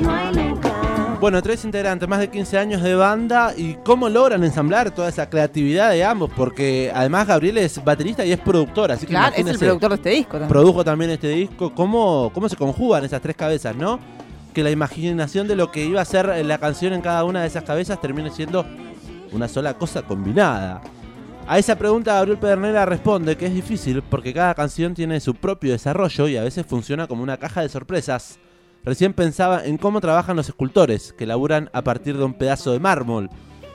No 0.00 0.12
hay. 0.12 0.27
Bueno, 1.20 1.42
tres 1.42 1.64
integrantes, 1.64 2.08
más 2.08 2.20
de 2.20 2.28
15 2.30 2.58
años 2.58 2.80
de 2.80 2.94
banda 2.94 3.52
y 3.56 3.74
cómo 3.84 4.08
logran 4.08 4.44
ensamblar 4.44 4.92
toda 4.92 5.08
esa 5.08 5.28
creatividad 5.28 5.90
de 5.90 6.04
ambos, 6.04 6.30
porque 6.36 6.92
además 6.94 7.26
Gabriel 7.26 7.58
es 7.58 7.82
baterista 7.82 8.24
y 8.24 8.30
es 8.30 8.38
productor, 8.38 8.92
así 8.92 9.00
que 9.04 9.10
Claro, 9.10 9.34
es 9.34 9.44
el 9.44 9.58
productor 9.58 9.90
de 9.90 9.96
este 9.96 10.10
disco 10.10 10.30
también. 10.32 10.48
produjo 10.48 10.84
también 10.84 11.10
este 11.10 11.28
disco, 11.30 11.74
cómo, 11.74 12.30
cómo 12.32 12.48
se 12.48 12.54
conjugan 12.54 13.04
esas 13.04 13.20
tres 13.20 13.34
cabezas, 13.34 13.74
¿no? 13.74 13.98
Que 14.54 14.62
la 14.62 14.70
imaginación 14.70 15.48
de 15.48 15.56
lo 15.56 15.72
que 15.72 15.84
iba 15.84 16.00
a 16.00 16.04
ser 16.04 16.44
la 16.46 16.58
canción 16.58 16.92
en 16.92 17.00
cada 17.00 17.24
una 17.24 17.40
de 17.40 17.48
esas 17.48 17.64
cabezas 17.64 18.00
termine 18.00 18.30
siendo 18.30 18.64
una 19.32 19.48
sola 19.48 19.74
cosa 19.74 20.02
combinada. 20.02 20.80
A 21.48 21.58
esa 21.58 21.76
pregunta 21.76 22.14
Gabriel 22.14 22.38
Pedernera 22.38 22.86
responde 22.86 23.36
que 23.36 23.46
es 23.46 23.54
difícil 23.54 24.02
porque 24.02 24.32
cada 24.32 24.54
canción 24.54 24.94
tiene 24.94 25.18
su 25.18 25.34
propio 25.34 25.72
desarrollo 25.72 26.28
y 26.28 26.36
a 26.36 26.44
veces 26.44 26.64
funciona 26.64 27.08
como 27.08 27.24
una 27.24 27.38
caja 27.38 27.62
de 27.62 27.68
sorpresas. 27.68 28.38
Recién 28.84 29.12
pensaba 29.12 29.64
en 29.64 29.76
cómo 29.76 30.00
trabajan 30.00 30.36
los 30.36 30.48
escultores, 30.48 31.12
que 31.12 31.26
laburan 31.26 31.70
a 31.72 31.82
partir 31.82 32.16
de 32.16 32.24
un 32.24 32.34
pedazo 32.34 32.72
de 32.72 32.80
mármol. 32.80 33.28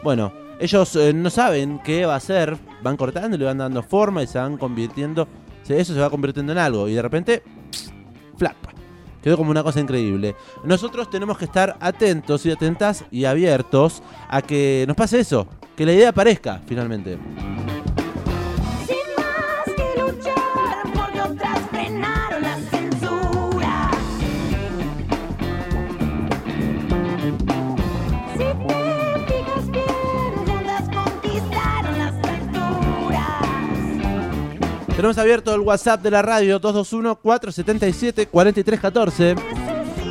Bueno, 0.03 0.33
ellos 0.59 0.95
eh, 0.95 1.13
no 1.13 1.29
saben 1.29 1.79
qué 1.83 2.05
va 2.05 2.15
a 2.15 2.19
ser, 2.19 2.57
van 2.81 2.97
cortando 2.97 3.37
le 3.37 3.45
van 3.45 3.57
dando 3.57 3.83
forma 3.83 4.23
y 4.23 4.27
se 4.27 4.39
van 4.39 4.57
convirtiendo, 4.57 5.27
eso 5.67 5.93
se 5.93 5.99
va 5.99 6.09
convirtiendo 6.09 6.51
en 6.51 6.57
algo 6.57 6.87
y 6.87 6.93
de 6.93 7.01
repente, 7.01 7.43
flap, 8.37 8.55
quedó 9.21 9.37
como 9.37 9.51
una 9.51 9.63
cosa 9.63 9.79
increíble. 9.79 10.35
Nosotros 10.63 11.09
tenemos 11.09 11.37
que 11.37 11.45
estar 11.45 11.77
atentos 11.79 12.45
y 12.45 12.51
atentas 12.51 13.05
y 13.11 13.25
abiertos 13.25 14.03
a 14.29 14.41
que 14.41 14.85
nos 14.87 14.95
pase 14.95 15.19
eso, 15.19 15.47
que 15.75 15.85
la 15.85 15.93
idea 15.93 16.09
aparezca 16.09 16.61
finalmente. 16.65 17.17
Tenemos 35.03 35.17
abierto 35.17 35.53
el 35.53 35.59
WhatsApp 35.59 36.01
de 36.01 36.11
la 36.11 36.21
radio 36.21 36.61
221-477-4314. 36.61 39.35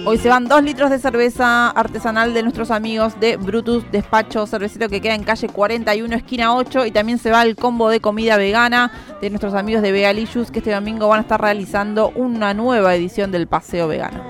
Hoy 0.04 0.18
se 0.18 0.28
van 0.28 0.48
dos 0.48 0.62
litros 0.62 0.90
de 0.90 0.98
cerveza 0.98 1.70
artesanal 1.70 2.34
de 2.34 2.42
nuestros 2.42 2.70
amigos 2.70 3.18
de 3.18 3.38
Brutus 3.38 3.90
Despacho 3.90 4.46
Cervecero 4.46 4.90
que 4.90 5.00
queda 5.00 5.14
en 5.14 5.24
calle 5.24 5.48
41, 5.48 6.14
esquina 6.14 6.54
8. 6.54 6.84
Y 6.84 6.90
también 6.90 7.16
se 7.16 7.30
va 7.30 7.42
el 7.42 7.56
combo 7.56 7.88
de 7.88 8.00
comida 8.00 8.36
vegana 8.36 8.92
de 9.22 9.30
nuestros 9.30 9.54
amigos 9.54 9.80
de 9.80 9.92
Vegalicious 9.92 10.50
que 10.50 10.58
este 10.58 10.72
domingo 10.72 11.08
van 11.08 11.20
a 11.20 11.22
estar 11.22 11.40
realizando 11.40 12.10
una 12.10 12.52
nueva 12.52 12.94
edición 12.94 13.32
del 13.32 13.46
paseo 13.46 13.88
vegano. 13.88 14.22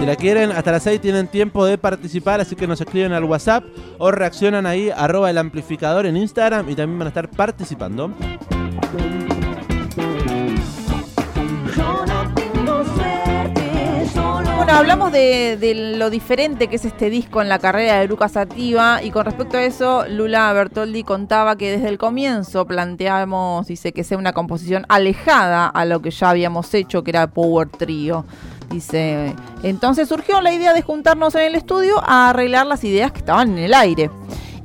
Si 0.00 0.06
la 0.06 0.16
quieren, 0.16 0.50
hasta 0.50 0.72
las 0.72 0.84
6 0.84 0.98
tienen 0.98 1.28
tiempo 1.28 1.66
de 1.66 1.76
participar, 1.76 2.40
así 2.40 2.56
que 2.56 2.66
nos 2.66 2.80
escriben 2.80 3.12
al 3.12 3.24
WhatsApp 3.24 3.64
o 3.98 4.10
reaccionan 4.10 4.64
ahí, 4.64 4.88
arroba 4.88 5.28
el 5.28 5.36
amplificador 5.36 6.06
en 6.06 6.16
Instagram 6.16 6.70
y 6.70 6.74
también 6.74 7.00
van 7.00 7.08
a 7.08 7.10
estar 7.10 7.28
participando. 7.28 8.14
Bueno, 14.56 14.78
hablamos 14.78 15.10
de, 15.10 15.56
de 15.56 15.96
lo 15.96 16.08
diferente 16.08 16.68
que 16.68 16.76
es 16.76 16.84
este 16.84 17.10
disco 17.10 17.42
en 17.42 17.48
la 17.48 17.58
carrera 17.58 17.98
de 17.98 18.06
Lucas 18.06 18.32
Sativa 18.32 19.02
y 19.02 19.10
con 19.10 19.24
respecto 19.24 19.56
a 19.56 19.64
eso, 19.64 20.04
Lula 20.08 20.52
Bertoldi 20.52 21.02
contaba 21.02 21.56
que 21.56 21.72
desde 21.72 21.88
el 21.88 21.98
comienzo 21.98 22.64
planteamos, 22.64 23.66
dice, 23.66 23.92
que 23.92 24.04
sea 24.04 24.18
una 24.18 24.32
composición 24.32 24.86
alejada 24.88 25.66
a 25.66 25.84
lo 25.84 26.00
que 26.00 26.12
ya 26.12 26.30
habíamos 26.30 26.72
hecho, 26.74 27.02
que 27.02 27.10
era 27.10 27.26
Power 27.26 27.68
Trio. 27.70 28.24
Dice, 28.70 29.34
entonces 29.62 30.08
surgió 30.08 30.40
la 30.40 30.52
idea 30.52 30.72
de 30.72 30.82
juntarnos 30.82 31.34
en 31.34 31.42
el 31.42 31.54
estudio 31.56 32.00
a 32.06 32.30
arreglar 32.30 32.66
las 32.66 32.84
ideas 32.84 33.12
que 33.12 33.18
estaban 33.18 33.58
en 33.58 33.64
el 33.64 33.74
aire. 33.74 34.10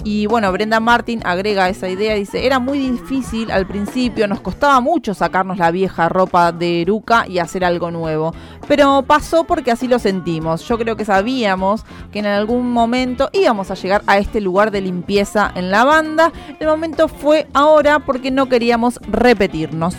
Y 0.10 0.26
bueno, 0.26 0.50
Brenda 0.54 0.80
Martin 0.80 1.20
agrega 1.26 1.68
esa 1.68 1.90
idea, 1.90 2.16
dice, 2.16 2.46
era 2.46 2.60
muy 2.60 2.80
difícil 2.80 3.52
al 3.52 3.68
principio, 3.68 4.26
nos 4.26 4.40
costaba 4.40 4.80
mucho 4.80 5.14
sacarnos 5.14 5.58
la 5.58 5.70
vieja 5.70 6.08
ropa 6.08 6.54
de 6.54 6.82
Eruca 6.82 7.26
y 7.28 7.40
hacer 7.40 7.66
algo 7.66 7.92
nuevo. 7.92 8.34
Pero 8.70 9.04
pasó 9.06 9.44
porque 9.44 9.70
así 9.70 9.86
lo 9.90 10.00
sentimos. 10.00 10.66
Yo 10.66 10.78
creo 10.78 10.96
que 10.96 11.04
sabíamos 11.04 11.84
que 12.10 12.20
en 12.20 12.26
algún 12.26 12.72
momento 12.72 13.30
íbamos 13.34 13.70
a 13.70 13.74
llegar 13.74 14.02
a 14.08 14.18
este 14.18 14.40
lugar 14.40 14.72
de 14.72 14.80
limpieza 14.80 15.52
en 15.56 15.72
la 15.72 15.84
banda. 15.84 16.32
El 16.58 16.68
momento 16.68 17.10
fue 17.10 17.48
ahora 17.52 18.00
porque 18.00 18.32
no 18.32 18.48
queríamos 18.48 19.02
repetirnos. 19.12 19.94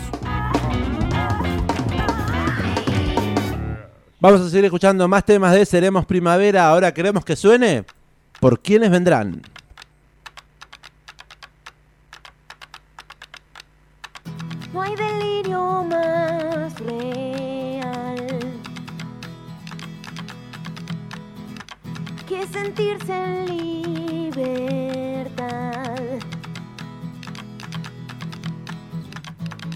Vamos 4.19 4.41
a 4.41 4.49
seguir 4.49 4.65
escuchando 4.65 5.07
más 5.07 5.23
temas 5.23 5.53
de 5.53 5.63
Seremos 5.67 6.07
Primavera. 6.07 6.67
Ahora 6.67 6.95
queremos 6.95 7.23
que 7.23 7.35
suene. 7.35 7.85
¿Por 8.39 8.59
quiénes 8.59 8.89
vendrán? 8.89 9.43
Sentirse 22.51 23.13
en 23.13 23.45
libertad. 23.45 24.39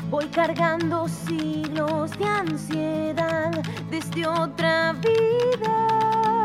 Voy 0.09 0.25
cargando 0.27 1.07
siglos 1.07 2.12
de 2.17 2.25
ansiedad 2.25 3.51
desde 3.89 4.27
otra 4.27 4.93
vida. 4.93 6.42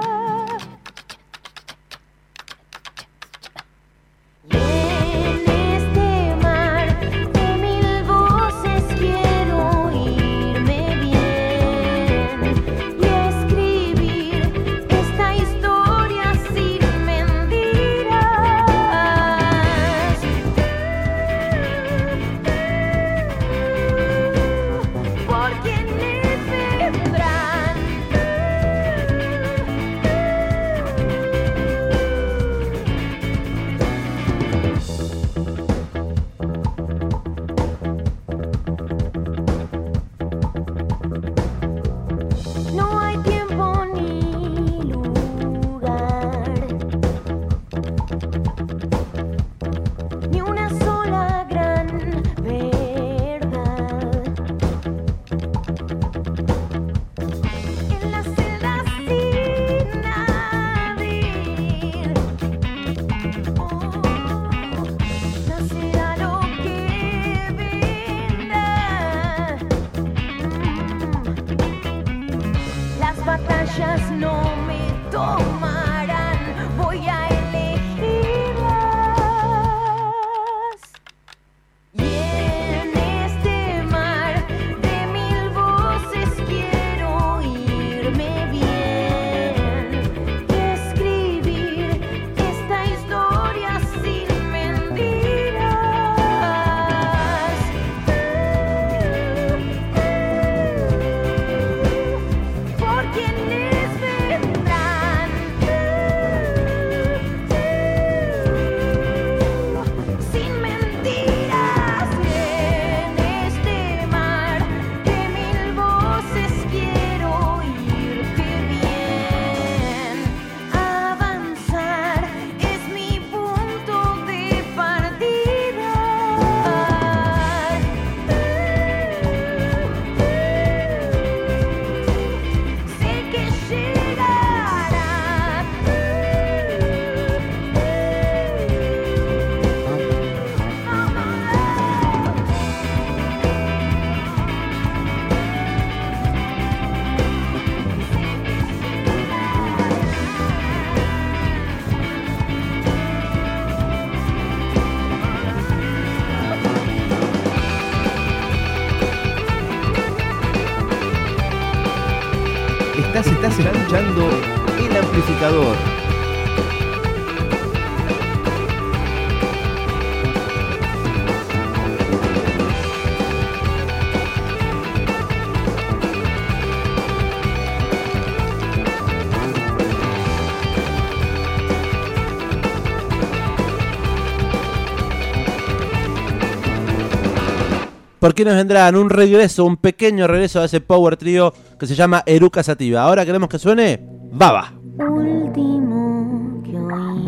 ¿Por 188.28 188.34
qué 188.34 188.44
nos 188.44 188.56
vendrán 188.56 188.94
un 188.94 189.08
regreso, 189.08 189.64
un 189.64 189.78
pequeño 189.78 190.26
regreso 190.26 190.60
a 190.60 190.66
ese 190.66 190.82
power 190.82 191.16
trio 191.16 191.54
que 191.80 191.86
se 191.86 191.94
llama 191.94 192.22
Eruca 192.26 192.62
Sativa? 192.62 193.00
Ahora 193.00 193.24
queremos 193.24 193.48
que 193.48 193.58
suene 193.58 194.06
Baba. 194.30 194.74
Último 194.98 196.62
que 196.62 196.76
oí 196.76 197.24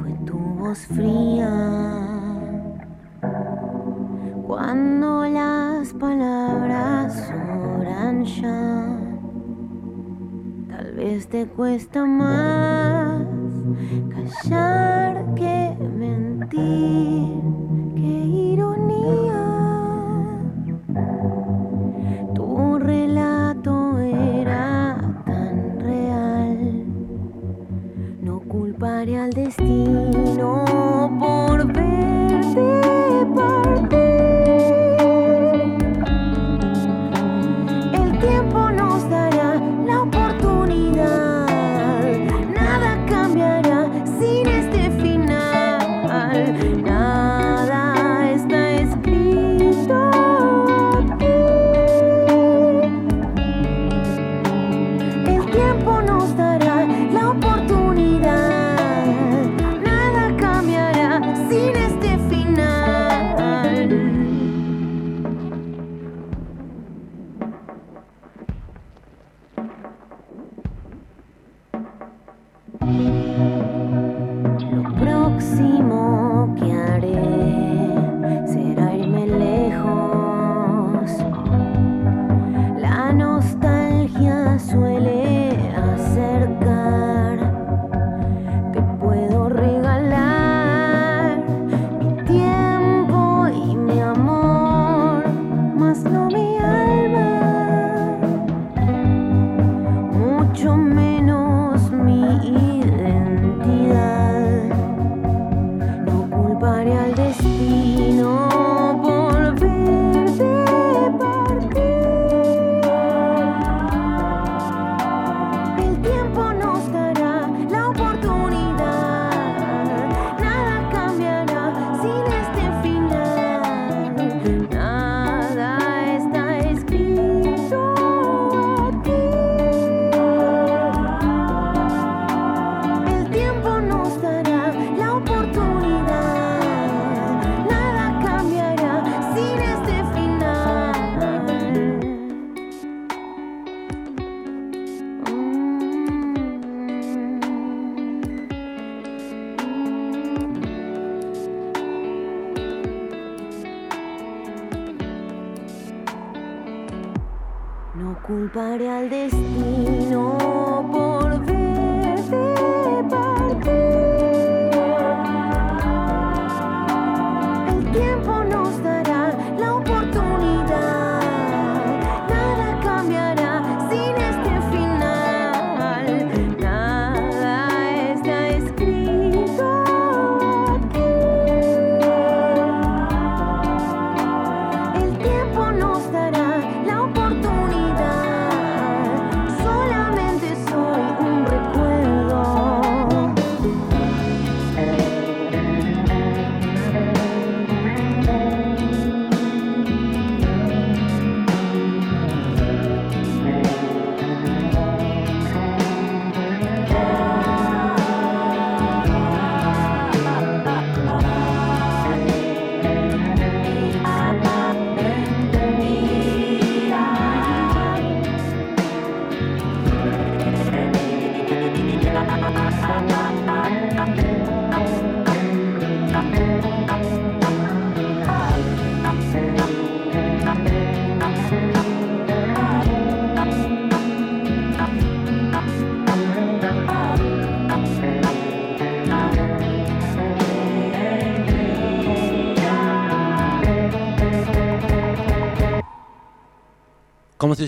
fue 0.00 0.12
tu 0.24 0.38
voz 0.38 0.78
fría. 0.78 1.50
Cuando 4.46 5.24
las 5.24 5.92
palabras 5.94 7.12
sobran 7.26 8.24
ya, 8.26 8.96
tal 10.68 10.92
vez 10.92 11.26
te 11.26 11.46
cuesta 11.46 12.04
más 12.04 13.24
callar 14.14 15.34
que 15.34 15.76
mentir, 15.98 17.42
que 17.96 18.52
ironía. 18.52 19.23
escaparé 29.04 29.18
al 29.18 29.30
destino 29.30 30.64
por 31.20 31.72
ver. 31.72 31.83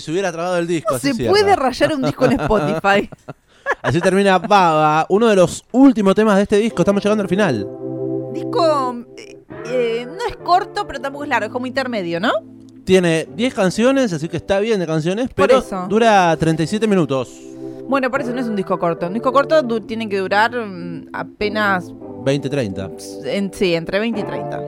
si 0.00 0.06
se 0.06 0.12
hubiera 0.12 0.32
trabado 0.32 0.58
el 0.58 0.66
disco. 0.66 0.88
¿Cómo 0.88 0.98
se 1.00 1.14
puede 1.14 1.56
rayar 1.56 1.94
un 1.94 2.02
disco 2.02 2.24
en 2.26 2.40
Spotify. 2.40 3.10
Así 3.82 4.00
termina 4.00 4.38
Baba, 4.38 5.06
uno 5.08 5.26
de 5.26 5.36
los 5.36 5.64
últimos 5.72 6.14
temas 6.14 6.36
de 6.36 6.42
este 6.42 6.56
disco. 6.58 6.82
Estamos 6.82 7.02
llegando 7.02 7.22
al 7.22 7.28
final. 7.28 7.66
Disco 8.32 9.04
eh, 9.16 9.38
eh, 9.66 10.06
no 10.06 10.24
es 10.28 10.36
corto, 10.36 10.86
pero 10.86 11.00
tampoco 11.00 11.24
es 11.24 11.30
largo, 11.30 11.46
es 11.46 11.52
como 11.52 11.66
intermedio, 11.66 12.20
¿no? 12.20 12.30
Tiene 12.84 13.26
10 13.34 13.54
canciones, 13.54 14.12
así 14.12 14.28
que 14.28 14.36
está 14.36 14.60
bien 14.60 14.78
de 14.78 14.86
canciones, 14.86 15.28
pero 15.34 15.60
dura 15.88 16.36
37 16.36 16.86
minutos. 16.86 17.30
Bueno, 17.88 18.10
por 18.10 18.20
eso 18.20 18.32
no 18.32 18.40
es 18.40 18.46
un 18.46 18.56
disco 18.56 18.78
corto. 18.78 19.06
Un 19.06 19.14
disco 19.14 19.32
corto 19.32 19.64
tiene 19.82 20.08
que 20.08 20.18
durar 20.18 20.52
mm, 20.54 21.08
apenas... 21.12 21.92
20, 22.24 22.48
30. 22.48 22.90
Sí, 23.52 23.74
entre 23.74 23.98
20 24.00 24.20
y 24.20 24.24
30. 24.24 24.62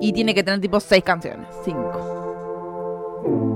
Y 0.00 0.12
tiene 0.12 0.34
que 0.34 0.42
tener 0.44 0.60
tipo 0.60 0.78
6 0.80 1.02
canciones, 1.02 1.46
5. 1.64 3.55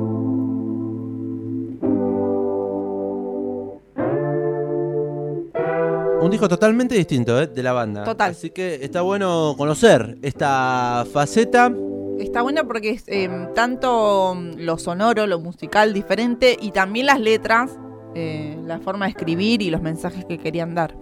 Un 6.20 6.30
disco 6.30 6.48
totalmente 6.48 6.94
distinto 6.94 7.40
¿eh? 7.40 7.46
de 7.46 7.62
la 7.62 7.72
banda. 7.72 8.04
Total. 8.04 8.32
Así 8.32 8.50
que 8.50 8.78
está 8.82 9.00
bueno 9.00 9.54
conocer 9.56 10.18
esta 10.22 11.06
faceta. 11.10 11.72
Está 12.18 12.42
bueno 12.42 12.66
porque 12.66 12.90
es 12.90 13.04
eh, 13.06 13.30
tanto 13.54 14.34
mm, 14.34 14.58
lo 14.58 14.76
sonoro, 14.76 15.26
lo 15.26 15.40
musical 15.40 15.94
diferente 15.94 16.56
y 16.60 16.72
también 16.72 17.06
las 17.06 17.20
letras, 17.20 17.70
eh, 18.14 18.58
la 18.66 18.78
forma 18.80 19.06
de 19.06 19.12
escribir 19.12 19.62
y 19.62 19.70
los 19.70 19.80
mensajes 19.80 20.26
que 20.26 20.36
querían 20.36 20.74
dar. 20.74 20.94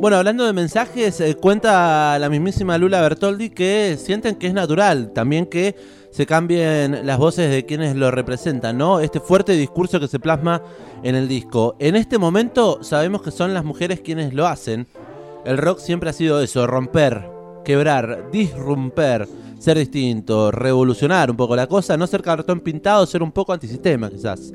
Bueno, 0.00 0.16
hablando 0.16 0.46
de 0.46 0.52
mensajes, 0.54 1.20
eh, 1.20 1.34
cuenta 1.36 2.18
la 2.18 2.28
mismísima 2.28 2.78
Lula 2.78 3.00
Bertoldi 3.02 3.50
que 3.50 3.98
sienten 3.98 4.34
que 4.34 4.46
es 4.46 4.54
natural 4.54 5.12
también 5.12 5.44
que 5.46 5.76
se 6.10 6.26
cambien 6.26 7.06
las 7.06 7.18
voces 7.18 7.50
de 7.50 7.64
quienes 7.64 7.94
lo 7.96 8.10
representan, 8.10 8.76
¿no? 8.76 9.00
Este 9.00 9.20
fuerte 9.20 9.52
discurso 9.52 10.00
que 10.00 10.08
se 10.08 10.18
plasma 10.18 10.62
en 11.02 11.14
el 11.14 11.28
disco. 11.28 11.76
En 11.78 11.96
este 11.96 12.18
momento 12.18 12.82
sabemos 12.82 13.22
que 13.22 13.30
son 13.30 13.54
las 13.54 13.64
mujeres 13.64 14.00
quienes 14.00 14.34
lo 14.34 14.46
hacen. 14.46 14.86
El 15.44 15.56
rock 15.56 15.78
siempre 15.78 16.10
ha 16.10 16.12
sido 16.12 16.40
eso, 16.42 16.66
romper, 16.66 17.28
quebrar, 17.64 18.30
disrumper, 18.32 19.28
ser 19.58 19.78
distinto, 19.78 20.50
revolucionar 20.50 21.30
un 21.30 21.36
poco 21.36 21.54
la 21.54 21.66
cosa, 21.66 21.96
no 21.96 22.06
ser 22.06 22.22
cartón 22.22 22.60
pintado, 22.60 23.06
ser 23.06 23.22
un 23.22 23.32
poco 23.32 23.52
antisistema 23.52 24.10
quizás. 24.10 24.52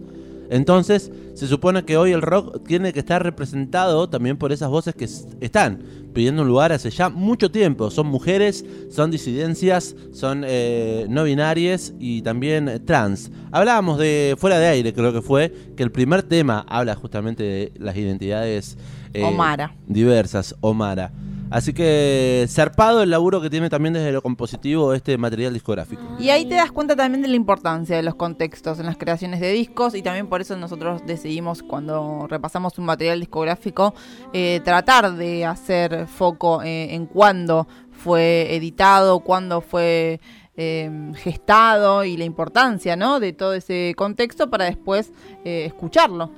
Entonces, 0.49 1.11
se 1.33 1.47
supone 1.47 1.85
que 1.85 1.97
hoy 1.97 2.11
el 2.11 2.21
rock 2.21 2.65
tiene 2.67 2.93
que 2.93 2.99
estar 2.99 3.23
representado 3.23 4.09
también 4.09 4.37
por 4.37 4.51
esas 4.51 4.69
voces 4.69 4.95
que 4.95 5.05
están 5.05 5.83
pidiendo 6.13 6.43
un 6.43 6.47
lugar 6.47 6.71
hace 6.71 6.89
ya 6.89 7.09
mucho 7.09 7.51
tiempo. 7.51 7.91
Son 7.91 8.07
mujeres, 8.07 8.65
son 8.89 9.11
disidencias, 9.11 9.95
son 10.13 10.43
eh, 10.47 11.05
no 11.09 11.25
binarias 11.25 11.93
y 11.99 12.21
también 12.21 12.69
eh, 12.69 12.79
trans. 12.79 13.31
Hablábamos 13.51 13.99
de 13.99 14.35
Fuera 14.39 14.57
de 14.57 14.67
Aire, 14.67 14.93
creo 14.93 15.11
que 15.11 15.21
fue, 15.21 15.53
que 15.75 15.83
el 15.83 15.91
primer 15.91 16.23
tema 16.23 16.65
habla 16.69 16.95
justamente 16.95 17.43
de 17.43 17.71
las 17.77 17.97
identidades 17.97 18.77
eh, 19.13 19.23
Omara. 19.23 19.75
diversas, 19.87 20.55
Omara. 20.61 21.11
Así 21.49 21.73
que 21.73 22.45
zarpado 22.49 23.03
el 23.03 23.09
laburo 23.09 23.41
que 23.41 23.49
tiene 23.49 23.69
también 23.69 23.93
desde 23.93 24.11
lo 24.11 24.21
compositivo 24.21 24.93
este 24.93 25.17
material 25.17 25.53
discográfico. 25.53 26.01
Y 26.19 26.29
ahí 26.29 26.45
te 26.45 26.55
das 26.55 26.71
cuenta 26.71 26.95
también 26.95 27.21
de 27.21 27.27
la 27.27 27.35
importancia 27.35 27.95
de 27.95 28.03
los 28.03 28.15
contextos 28.15 28.79
en 28.79 28.85
las 28.85 28.97
creaciones 28.97 29.39
de 29.39 29.51
discos 29.51 29.95
y 29.95 30.01
también 30.01 30.27
por 30.27 30.41
eso 30.41 30.57
nosotros 30.57 31.03
decidimos 31.05 31.63
cuando 31.63 32.27
repasamos 32.27 32.77
un 32.79 32.85
material 32.85 33.19
discográfico 33.19 33.93
eh, 34.33 34.61
tratar 34.63 35.15
de 35.15 35.45
hacer 35.45 36.07
foco 36.07 36.63
eh, 36.63 36.93
en 36.95 37.05
cuándo 37.05 37.67
fue 37.91 38.55
editado, 38.55 39.19
cuándo 39.19 39.61
fue 39.61 40.19
eh, 40.57 41.11
gestado 41.15 42.05
y 42.05 42.15
la 42.15 42.23
importancia 42.23 42.95
¿no? 42.95 43.19
de 43.19 43.33
todo 43.33 43.53
ese 43.53 43.93
contexto 43.97 44.49
para 44.49 44.65
después 44.65 45.11
eh, 45.43 45.65
escucharlo. 45.65 46.29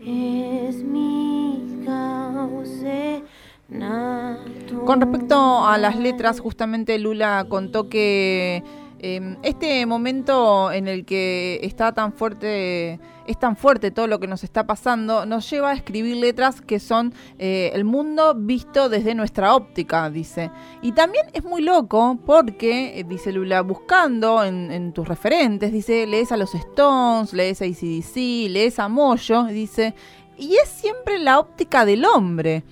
Es 0.00 0.76
mi 0.76 1.82
cauce. 1.84 3.22
Con 3.68 5.00
respecto 5.00 5.66
a 5.66 5.76
las 5.78 5.96
letras, 5.96 6.40
justamente 6.40 6.98
Lula 6.98 7.46
contó 7.48 7.88
que 7.88 8.62
eh, 8.98 9.36
este 9.42 9.84
momento 9.84 10.72
en 10.72 10.88
el 10.88 11.04
que 11.04 11.60
está 11.62 11.92
tan 11.92 12.12
fuerte, 12.12 12.98
es 13.26 13.38
tan 13.38 13.56
fuerte 13.56 13.90
todo 13.90 14.06
lo 14.06 14.18
que 14.20 14.26
nos 14.26 14.42
está 14.42 14.66
pasando, 14.66 15.26
nos 15.26 15.50
lleva 15.50 15.70
a 15.70 15.74
escribir 15.74 16.16
letras 16.16 16.62
que 16.62 16.80
son 16.80 17.12
eh, 17.38 17.72
el 17.74 17.84
mundo 17.84 18.34
visto 18.34 18.88
desde 18.88 19.14
nuestra 19.14 19.54
óptica, 19.54 20.08
dice. 20.08 20.50
Y 20.80 20.92
también 20.92 21.26
es 21.34 21.44
muy 21.44 21.60
loco 21.60 22.18
porque, 22.24 22.98
eh, 23.00 23.04
dice 23.04 23.32
Lula, 23.32 23.60
buscando 23.62 24.42
en, 24.44 24.92
tus 24.92 25.06
referentes, 25.06 25.72
dice, 25.72 26.06
lees 26.06 26.32
a 26.32 26.36
los 26.36 26.54
Stones, 26.54 27.32
lees 27.32 27.60
a 27.60 27.64
ACDC, 27.66 28.48
lees 28.48 28.78
a 28.78 28.88
Moyo, 28.88 29.44
dice, 29.44 29.94
y 30.38 30.54
es 30.54 30.68
siempre 30.68 31.18
la 31.18 31.38
óptica 31.38 31.84
del 31.84 32.04
hombre. 32.04 32.64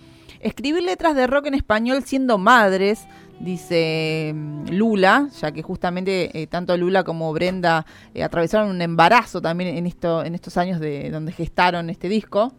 Escribir 0.44 0.82
letras 0.82 1.16
de 1.16 1.26
rock 1.26 1.46
en 1.46 1.54
español 1.54 2.02
siendo 2.04 2.36
madres, 2.36 3.06
dice 3.40 4.30
mm, 4.34 4.68
Lula, 4.72 5.30
ya 5.40 5.52
que 5.52 5.62
justamente 5.62 6.38
eh, 6.38 6.46
tanto 6.46 6.76
Lula 6.76 7.02
como 7.02 7.32
Brenda 7.32 7.86
eh, 8.12 8.22
atravesaron 8.22 8.68
un 8.68 8.82
embarazo 8.82 9.40
también 9.40 9.74
en, 9.74 9.86
esto, 9.86 10.22
en 10.22 10.34
estos 10.34 10.58
años 10.58 10.80
de 10.80 11.08
donde 11.08 11.32
gestaron 11.32 11.88
este 11.88 12.10
disco. 12.10 12.52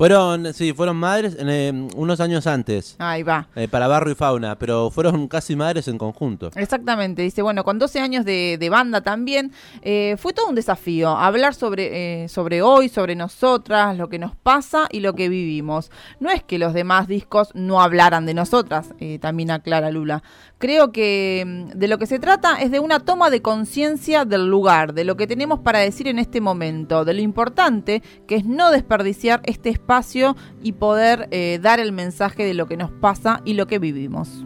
Fueron, 0.00 0.54
sí, 0.54 0.72
fueron 0.72 0.96
madres 0.96 1.36
en, 1.38 1.50
eh, 1.50 1.88
unos 1.94 2.20
años 2.20 2.46
antes. 2.46 2.96
Ahí 2.98 3.22
va. 3.22 3.48
eh, 3.54 3.68
para 3.68 3.86
Barro 3.86 4.10
y 4.10 4.14
Fauna, 4.14 4.58
pero 4.58 4.88
fueron 4.90 5.28
casi 5.28 5.54
madres 5.56 5.88
en 5.88 5.98
conjunto. 5.98 6.50
Exactamente, 6.54 7.20
dice, 7.20 7.42
bueno, 7.42 7.64
con 7.64 7.78
12 7.78 8.00
años 8.00 8.24
de, 8.24 8.56
de 8.58 8.70
banda 8.70 9.02
también, 9.02 9.52
eh, 9.82 10.16
fue 10.16 10.32
todo 10.32 10.48
un 10.48 10.54
desafío 10.54 11.10
hablar 11.10 11.54
sobre, 11.54 12.22
eh, 12.24 12.28
sobre 12.30 12.62
hoy, 12.62 12.88
sobre 12.88 13.14
nosotras, 13.14 13.94
lo 13.98 14.08
que 14.08 14.18
nos 14.18 14.34
pasa 14.34 14.88
y 14.90 15.00
lo 15.00 15.12
que 15.12 15.28
vivimos. 15.28 15.90
No 16.18 16.30
es 16.30 16.42
que 16.42 16.58
los 16.58 16.72
demás 16.72 17.06
discos 17.06 17.50
no 17.52 17.82
hablaran 17.82 18.24
de 18.24 18.32
nosotras, 18.32 18.94
eh, 19.00 19.18
también 19.18 19.50
aclara 19.50 19.90
Lula. 19.90 20.22
Creo 20.56 20.92
que 20.92 21.44
mm, 21.46 21.78
de 21.78 21.88
lo 21.88 21.98
que 21.98 22.06
se 22.06 22.18
trata 22.18 22.54
es 22.62 22.70
de 22.70 22.80
una 22.80 23.00
toma 23.00 23.28
de 23.28 23.42
conciencia 23.42 24.24
del 24.24 24.46
lugar, 24.46 24.94
de 24.94 25.04
lo 25.04 25.18
que 25.18 25.26
tenemos 25.26 25.58
para 25.58 25.80
decir 25.80 26.08
en 26.08 26.18
este 26.18 26.40
momento, 26.40 27.04
de 27.04 27.12
lo 27.12 27.20
importante 27.20 28.02
que 28.26 28.36
es 28.36 28.46
no 28.46 28.70
desperdiciar 28.70 29.42
este 29.44 29.68
espacio 29.68 29.89
y 30.62 30.72
poder 30.72 31.26
eh, 31.32 31.58
dar 31.60 31.80
el 31.80 31.90
mensaje 31.90 32.44
de 32.44 32.54
lo 32.54 32.68
que 32.68 32.76
nos 32.76 32.92
pasa 32.92 33.42
y 33.44 33.54
lo 33.54 33.66
que 33.66 33.80
vivimos. 33.80 34.44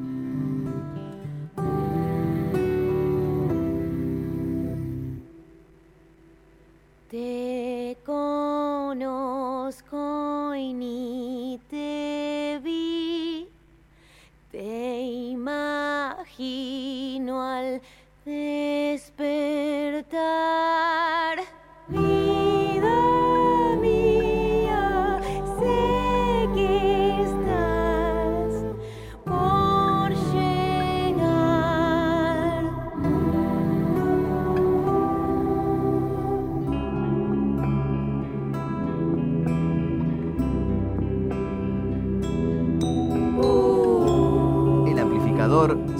Te 7.10 7.98
conozco 8.06 9.34
y 10.54 10.72
ni 10.72 11.60
te 11.68 12.58
vi. 12.64 13.48
Te 14.50 15.02
imagino 15.02 16.22
al 17.42 17.82
despertar. 18.24 19.34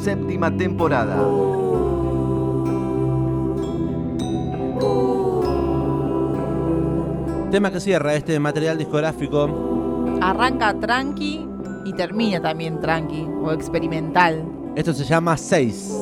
Séptima 0.04 0.54
temporada. 0.54 1.16
Tema 7.50 7.70
que 7.70 7.80
cierra 7.80 8.14
este 8.14 8.38
material 8.38 8.76
discográfico. 8.76 9.48
Arranca 10.20 10.78
tranqui 10.78 11.48
y 11.86 11.92
termina 11.94 12.42
también 12.42 12.80
tranqui 12.80 13.26
o 13.42 13.52
experimental. 13.52 14.44
Esto 14.76 14.92
se 14.92 15.04
llama 15.04 15.38
6. 15.38 15.94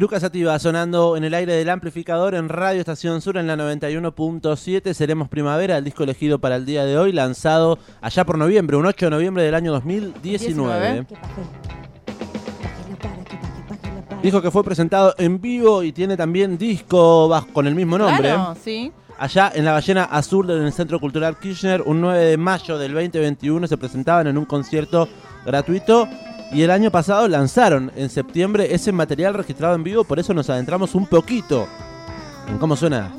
Eruca 0.00 0.18
Sativa 0.18 0.58
sonando 0.58 1.14
en 1.14 1.24
el 1.24 1.34
aire 1.34 1.52
del 1.52 1.68
amplificador 1.68 2.34
en 2.34 2.48
Radio 2.48 2.80
Estación 2.80 3.20
Sur 3.20 3.36
en 3.36 3.46
la 3.46 3.54
91.7. 3.54 4.94
Seremos 4.94 5.28
Primavera, 5.28 5.76
el 5.76 5.84
disco 5.84 6.04
elegido 6.04 6.38
para 6.38 6.56
el 6.56 6.64
día 6.64 6.86
de 6.86 6.96
hoy, 6.96 7.12
lanzado 7.12 7.78
allá 8.00 8.24
por 8.24 8.38
noviembre, 8.38 8.78
un 8.78 8.86
8 8.86 9.04
de 9.04 9.10
noviembre 9.10 9.42
del 9.42 9.54
año 9.54 9.72
2019. 9.72 11.04
19. 11.04 11.06
Dijo 14.22 14.40
que 14.40 14.50
fue 14.50 14.64
presentado 14.64 15.14
en 15.18 15.38
vivo 15.38 15.82
y 15.82 15.92
tiene 15.92 16.16
también 16.16 16.56
disco 16.56 17.30
con 17.52 17.66
el 17.66 17.74
mismo 17.74 17.98
nombre. 17.98 18.30
Claro, 18.30 18.56
sí. 18.58 18.90
Allá 19.18 19.52
en 19.54 19.66
la 19.66 19.72
ballena 19.72 20.04
azul 20.04 20.46
del 20.46 20.72
Centro 20.72 20.98
Cultural 20.98 21.38
Kirchner, 21.38 21.82
un 21.82 22.00
9 22.00 22.24
de 22.24 22.36
mayo 22.38 22.78
del 22.78 22.94
2021 22.94 23.66
se 23.66 23.76
presentaban 23.76 24.28
en 24.28 24.38
un 24.38 24.46
concierto 24.46 25.10
gratuito 25.44 26.08
y 26.52 26.62
el 26.62 26.70
año 26.70 26.90
pasado 26.90 27.28
lanzaron 27.28 27.92
en 27.96 28.10
septiembre 28.10 28.74
ese 28.74 28.92
material 28.92 29.34
registrado 29.34 29.74
en 29.74 29.84
vivo, 29.84 30.04
por 30.04 30.18
eso 30.18 30.34
nos 30.34 30.50
adentramos 30.50 30.94
un 30.94 31.06
poquito 31.06 31.68
en 32.48 32.58
cómo 32.58 32.76
suena. 32.76 33.12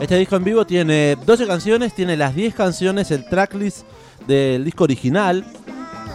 Este 0.00 0.16
disco 0.16 0.36
en 0.36 0.44
vivo 0.44 0.64
tiene 0.64 1.16
12 1.26 1.46
canciones, 1.46 1.94
tiene 1.94 2.16
las 2.16 2.34
10 2.34 2.54
canciones, 2.54 3.10
el 3.10 3.28
tracklist 3.28 3.84
del 4.26 4.64
disco 4.64 4.84
original, 4.84 5.44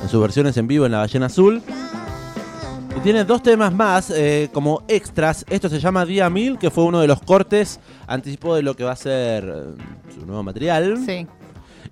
en 0.02 0.10
sus 0.10 0.22
versiones 0.22 0.58
en 0.58 0.68
vivo 0.68 0.86
en 0.86 0.94
La 0.94 1.00
Ballena 1.00 1.28
Azul. 1.28 1.62
Y 2.96 3.00
tiene 3.00 3.26
dos 3.26 3.42
temas 3.42 3.74
más 3.74 4.10
eh, 4.12 4.50
como 4.54 4.84
extras. 4.88 5.46
Esto 5.50 5.68
se 5.68 5.80
llama 5.80 6.06
Día 6.06 6.30
1000, 6.30 6.58
que 6.58 6.70
fue 6.70 6.84
uno 6.84 7.00
de 7.00 7.08
los 7.08 7.22
cortes 7.22 7.80
anticipo 8.08 8.56
de 8.56 8.62
lo 8.62 8.76
que 8.76 8.84
va 8.84 8.92
a 8.92 8.96
ser 8.96 9.44
eh, 9.44 9.84
su 10.14 10.26
nuevo 10.26 10.44
material. 10.44 10.98
Sí. 11.06 11.28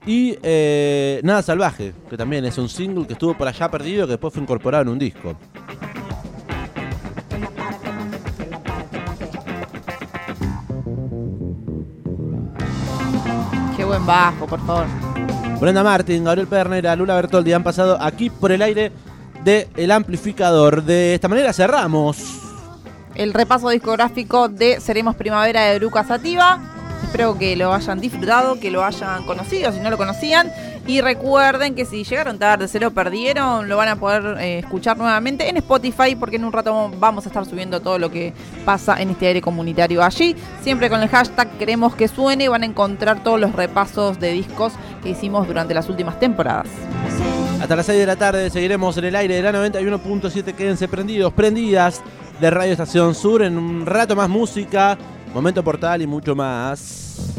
Y 0.06 0.38
eh, 0.42 1.20
Nada 1.24 1.42
Salvaje, 1.42 1.94
que 2.10 2.18
también 2.18 2.46
es 2.46 2.58
un 2.58 2.70
single 2.70 3.06
que 3.06 3.14
estuvo 3.14 3.36
por 3.36 3.48
allá 3.48 3.70
perdido, 3.70 4.06
que 4.06 4.12
después 4.12 4.34
fue 4.34 4.42
incorporado 4.42 4.84
en 4.84 4.90
un 4.90 5.00
disco. 5.00 5.36
Qué 13.76 13.84
buen 13.84 14.06
bajo, 14.06 14.48
por 14.48 14.60
favor. 14.66 14.86
Brenda 15.60 15.84
Martin, 15.84 16.24
Gabriel 16.24 16.48
Pernera, 16.48 16.96
Lula 16.96 17.14
Bertoldi 17.16 17.54
han 17.54 17.64
pasado 17.64 17.98
aquí 18.02 18.32
por 18.32 18.52
el 18.52 18.64
aire 18.64 18.92
de 19.44 19.68
El 19.76 19.92
Amplificador. 19.92 20.84
De 20.84 21.14
esta 21.14 21.28
manera 21.28 21.54
cerramos. 21.54 22.40
El 23.16 23.34
repaso 23.34 23.70
discográfico 23.70 24.48
de 24.48 24.80
Seremos 24.80 25.16
Primavera 25.16 25.66
de 25.66 25.80
Bruca 25.80 26.04
Sativa. 26.04 26.60
Espero 27.04 27.38
que 27.38 27.56
lo 27.58 27.74
hayan 27.74 28.00
disfrutado, 28.00 28.60
que 28.60 28.72
lo 28.72 28.86
hayan 28.86 29.26
conocido, 29.26 29.72
si 29.74 29.80
no 29.80 29.90
lo 29.90 29.98
conocían. 29.98 30.50
Y 30.88 31.02
recuerden 31.02 31.76
que 31.76 31.86
si 31.86 32.04
llegaron 32.04 32.40
tarde, 32.40 32.68
se 32.68 32.80
lo 32.80 32.92
perdieron, 32.92 33.68
lo 33.68 33.78
van 33.78 33.90
a 33.90 33.96
poder 33.98 34.38
eh, 34.40 34.60
escuchar 34.60 34.98
nuevamente 34.98 35.50
en 35.50 35.58
Spotify, 35.58 36.16
porque 36.16 36.38
en 36.38 36.46
un 36.46 36.54
rato 36.54 36.92
vamos 37.00 37.26
a 37.26 37.30
estar 37.30 37.46
subiendo 37.46 37.82
todo 37.82 38.00
lo 38.00 38.10
que 38.10 38.34
pasa 38.66 39.02
en 39.02 39.10
este 39.10 39.28
aire 39.28 39.42
comunitario 39.42 40.04
allí. 40.04 40.36
Siempre 40.62 40.90
con 40.90 41.02
el 41.02 41.10
hashtag 41.10 41.50
queremos 41.58 41.96
que 41.96 42.08
suene, 42.08 42.50
van 42.50 42.64
a 42.64 42.66
encontrar 42.66 43.24
todos 43.24 43.40
los 43.40 43.54
repasos 43.54 44.20
de 44.20 44.32
discos 44.32 44.74
que 45.04 45.10
hicimos 45.10 45.48
durante 45.48 45.74
las 45.74 45.90
últimas 45.90 46.20
temporadas. 46.20 46.68
Hasta 47.72 47.78
las 47.78 47.86
6 47.86 48.00
de 48.00 48.06
la 48.06 48.18
tarde 48.18 48.50
seguiremos 48.50 48.98
en 48.98 49.06
el 49.06 49.16
aire 49.16 49.36
de 49.36 49.42
la 49.44 49.54
91.7. 49.54 50.56
Quédense 50.56 50.90
prendidos, 50.90 51.32
prendidas 51.32 52.02
de 52.42 52.50
Radio 52.50 52.74
Estación 52.74 53.16
Sur. 53.16 53.44
En 53.44 53.58
un 53.58 53.86
rato 53.86 54.14
más 54.14 54.28
música, 54.28 54.98
momento 55.34 55.64
portal 55.64 56.02
y 56.02 56.06
mucho 56.06 56.36
más. 56.36 57.32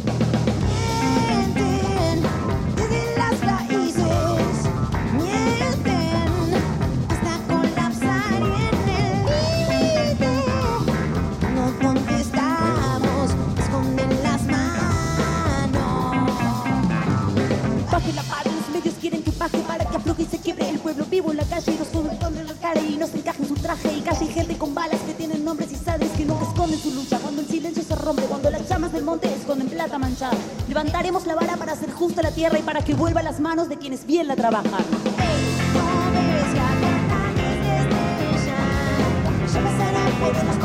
Vivo 21.12 21.30
en 21.30 21.36
la 21.36 21.44
calle 21.44 21.72
y 21.74 21.78
los 21.78 21.88
jóvenes 21.88 22.18
contra 22.18 22.42
la 22.42 22.54
cara 22.54 22.80
y 22.80 22.96
no 22.96 23.06
se 23.06 23.18
encaje 23.18 23.42
en 23.42 23.48
su 23.48 23.54
traje 23.54 23.88
y 23.92 24.02
hay 24.08 24.26
gente 24.28 24.56
con 24.56 24.74
balas 24.74 24.98
que 25.02 25.12
tienen 25.12 25.44
nombres 25.44 25.70
y 25.70 25.76
sabes 25.76 26.08
que 26.12 26.24
nunca 26.24 26.46
esconden 26.46 26.78
su 26.78 26.90
lucha. 26.90 27.18
Cuando 27.18 27.42
el 27.42 27.48
silencio 27.48 27.82
se 27.82 27.94
rompe 27.96 28.22
cuando 28.22 28.50
las 28.50 28.66
llamas 28.66 28.92
del 28.92 29.04
monte 29.04 29.30
esconden 29.30 29.68
plata 29.68 29.98
manchada. 29.98 30.38
Levantaremos 30.68 31.26
la 31.26 31.34
vara 31.34 31.58
para 31.58 31.72
hacer 31.72 31.92
justa 31.92 32.22
la 32.22 32.30
tierra 32.30 32.58
y 32.58 32.62
para 32.62 32.82
que 32.82 32.94
vuelva 32.94 33.20
a 33.20 33.24
las 33.24 33.40
manos 33.40 33.68
de 33.68 33.76
quienes 33.76 34.06
bien 34.06 34.26
la 34.26 34.36
trabajan. 34.36 34.72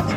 No 0.08 0.17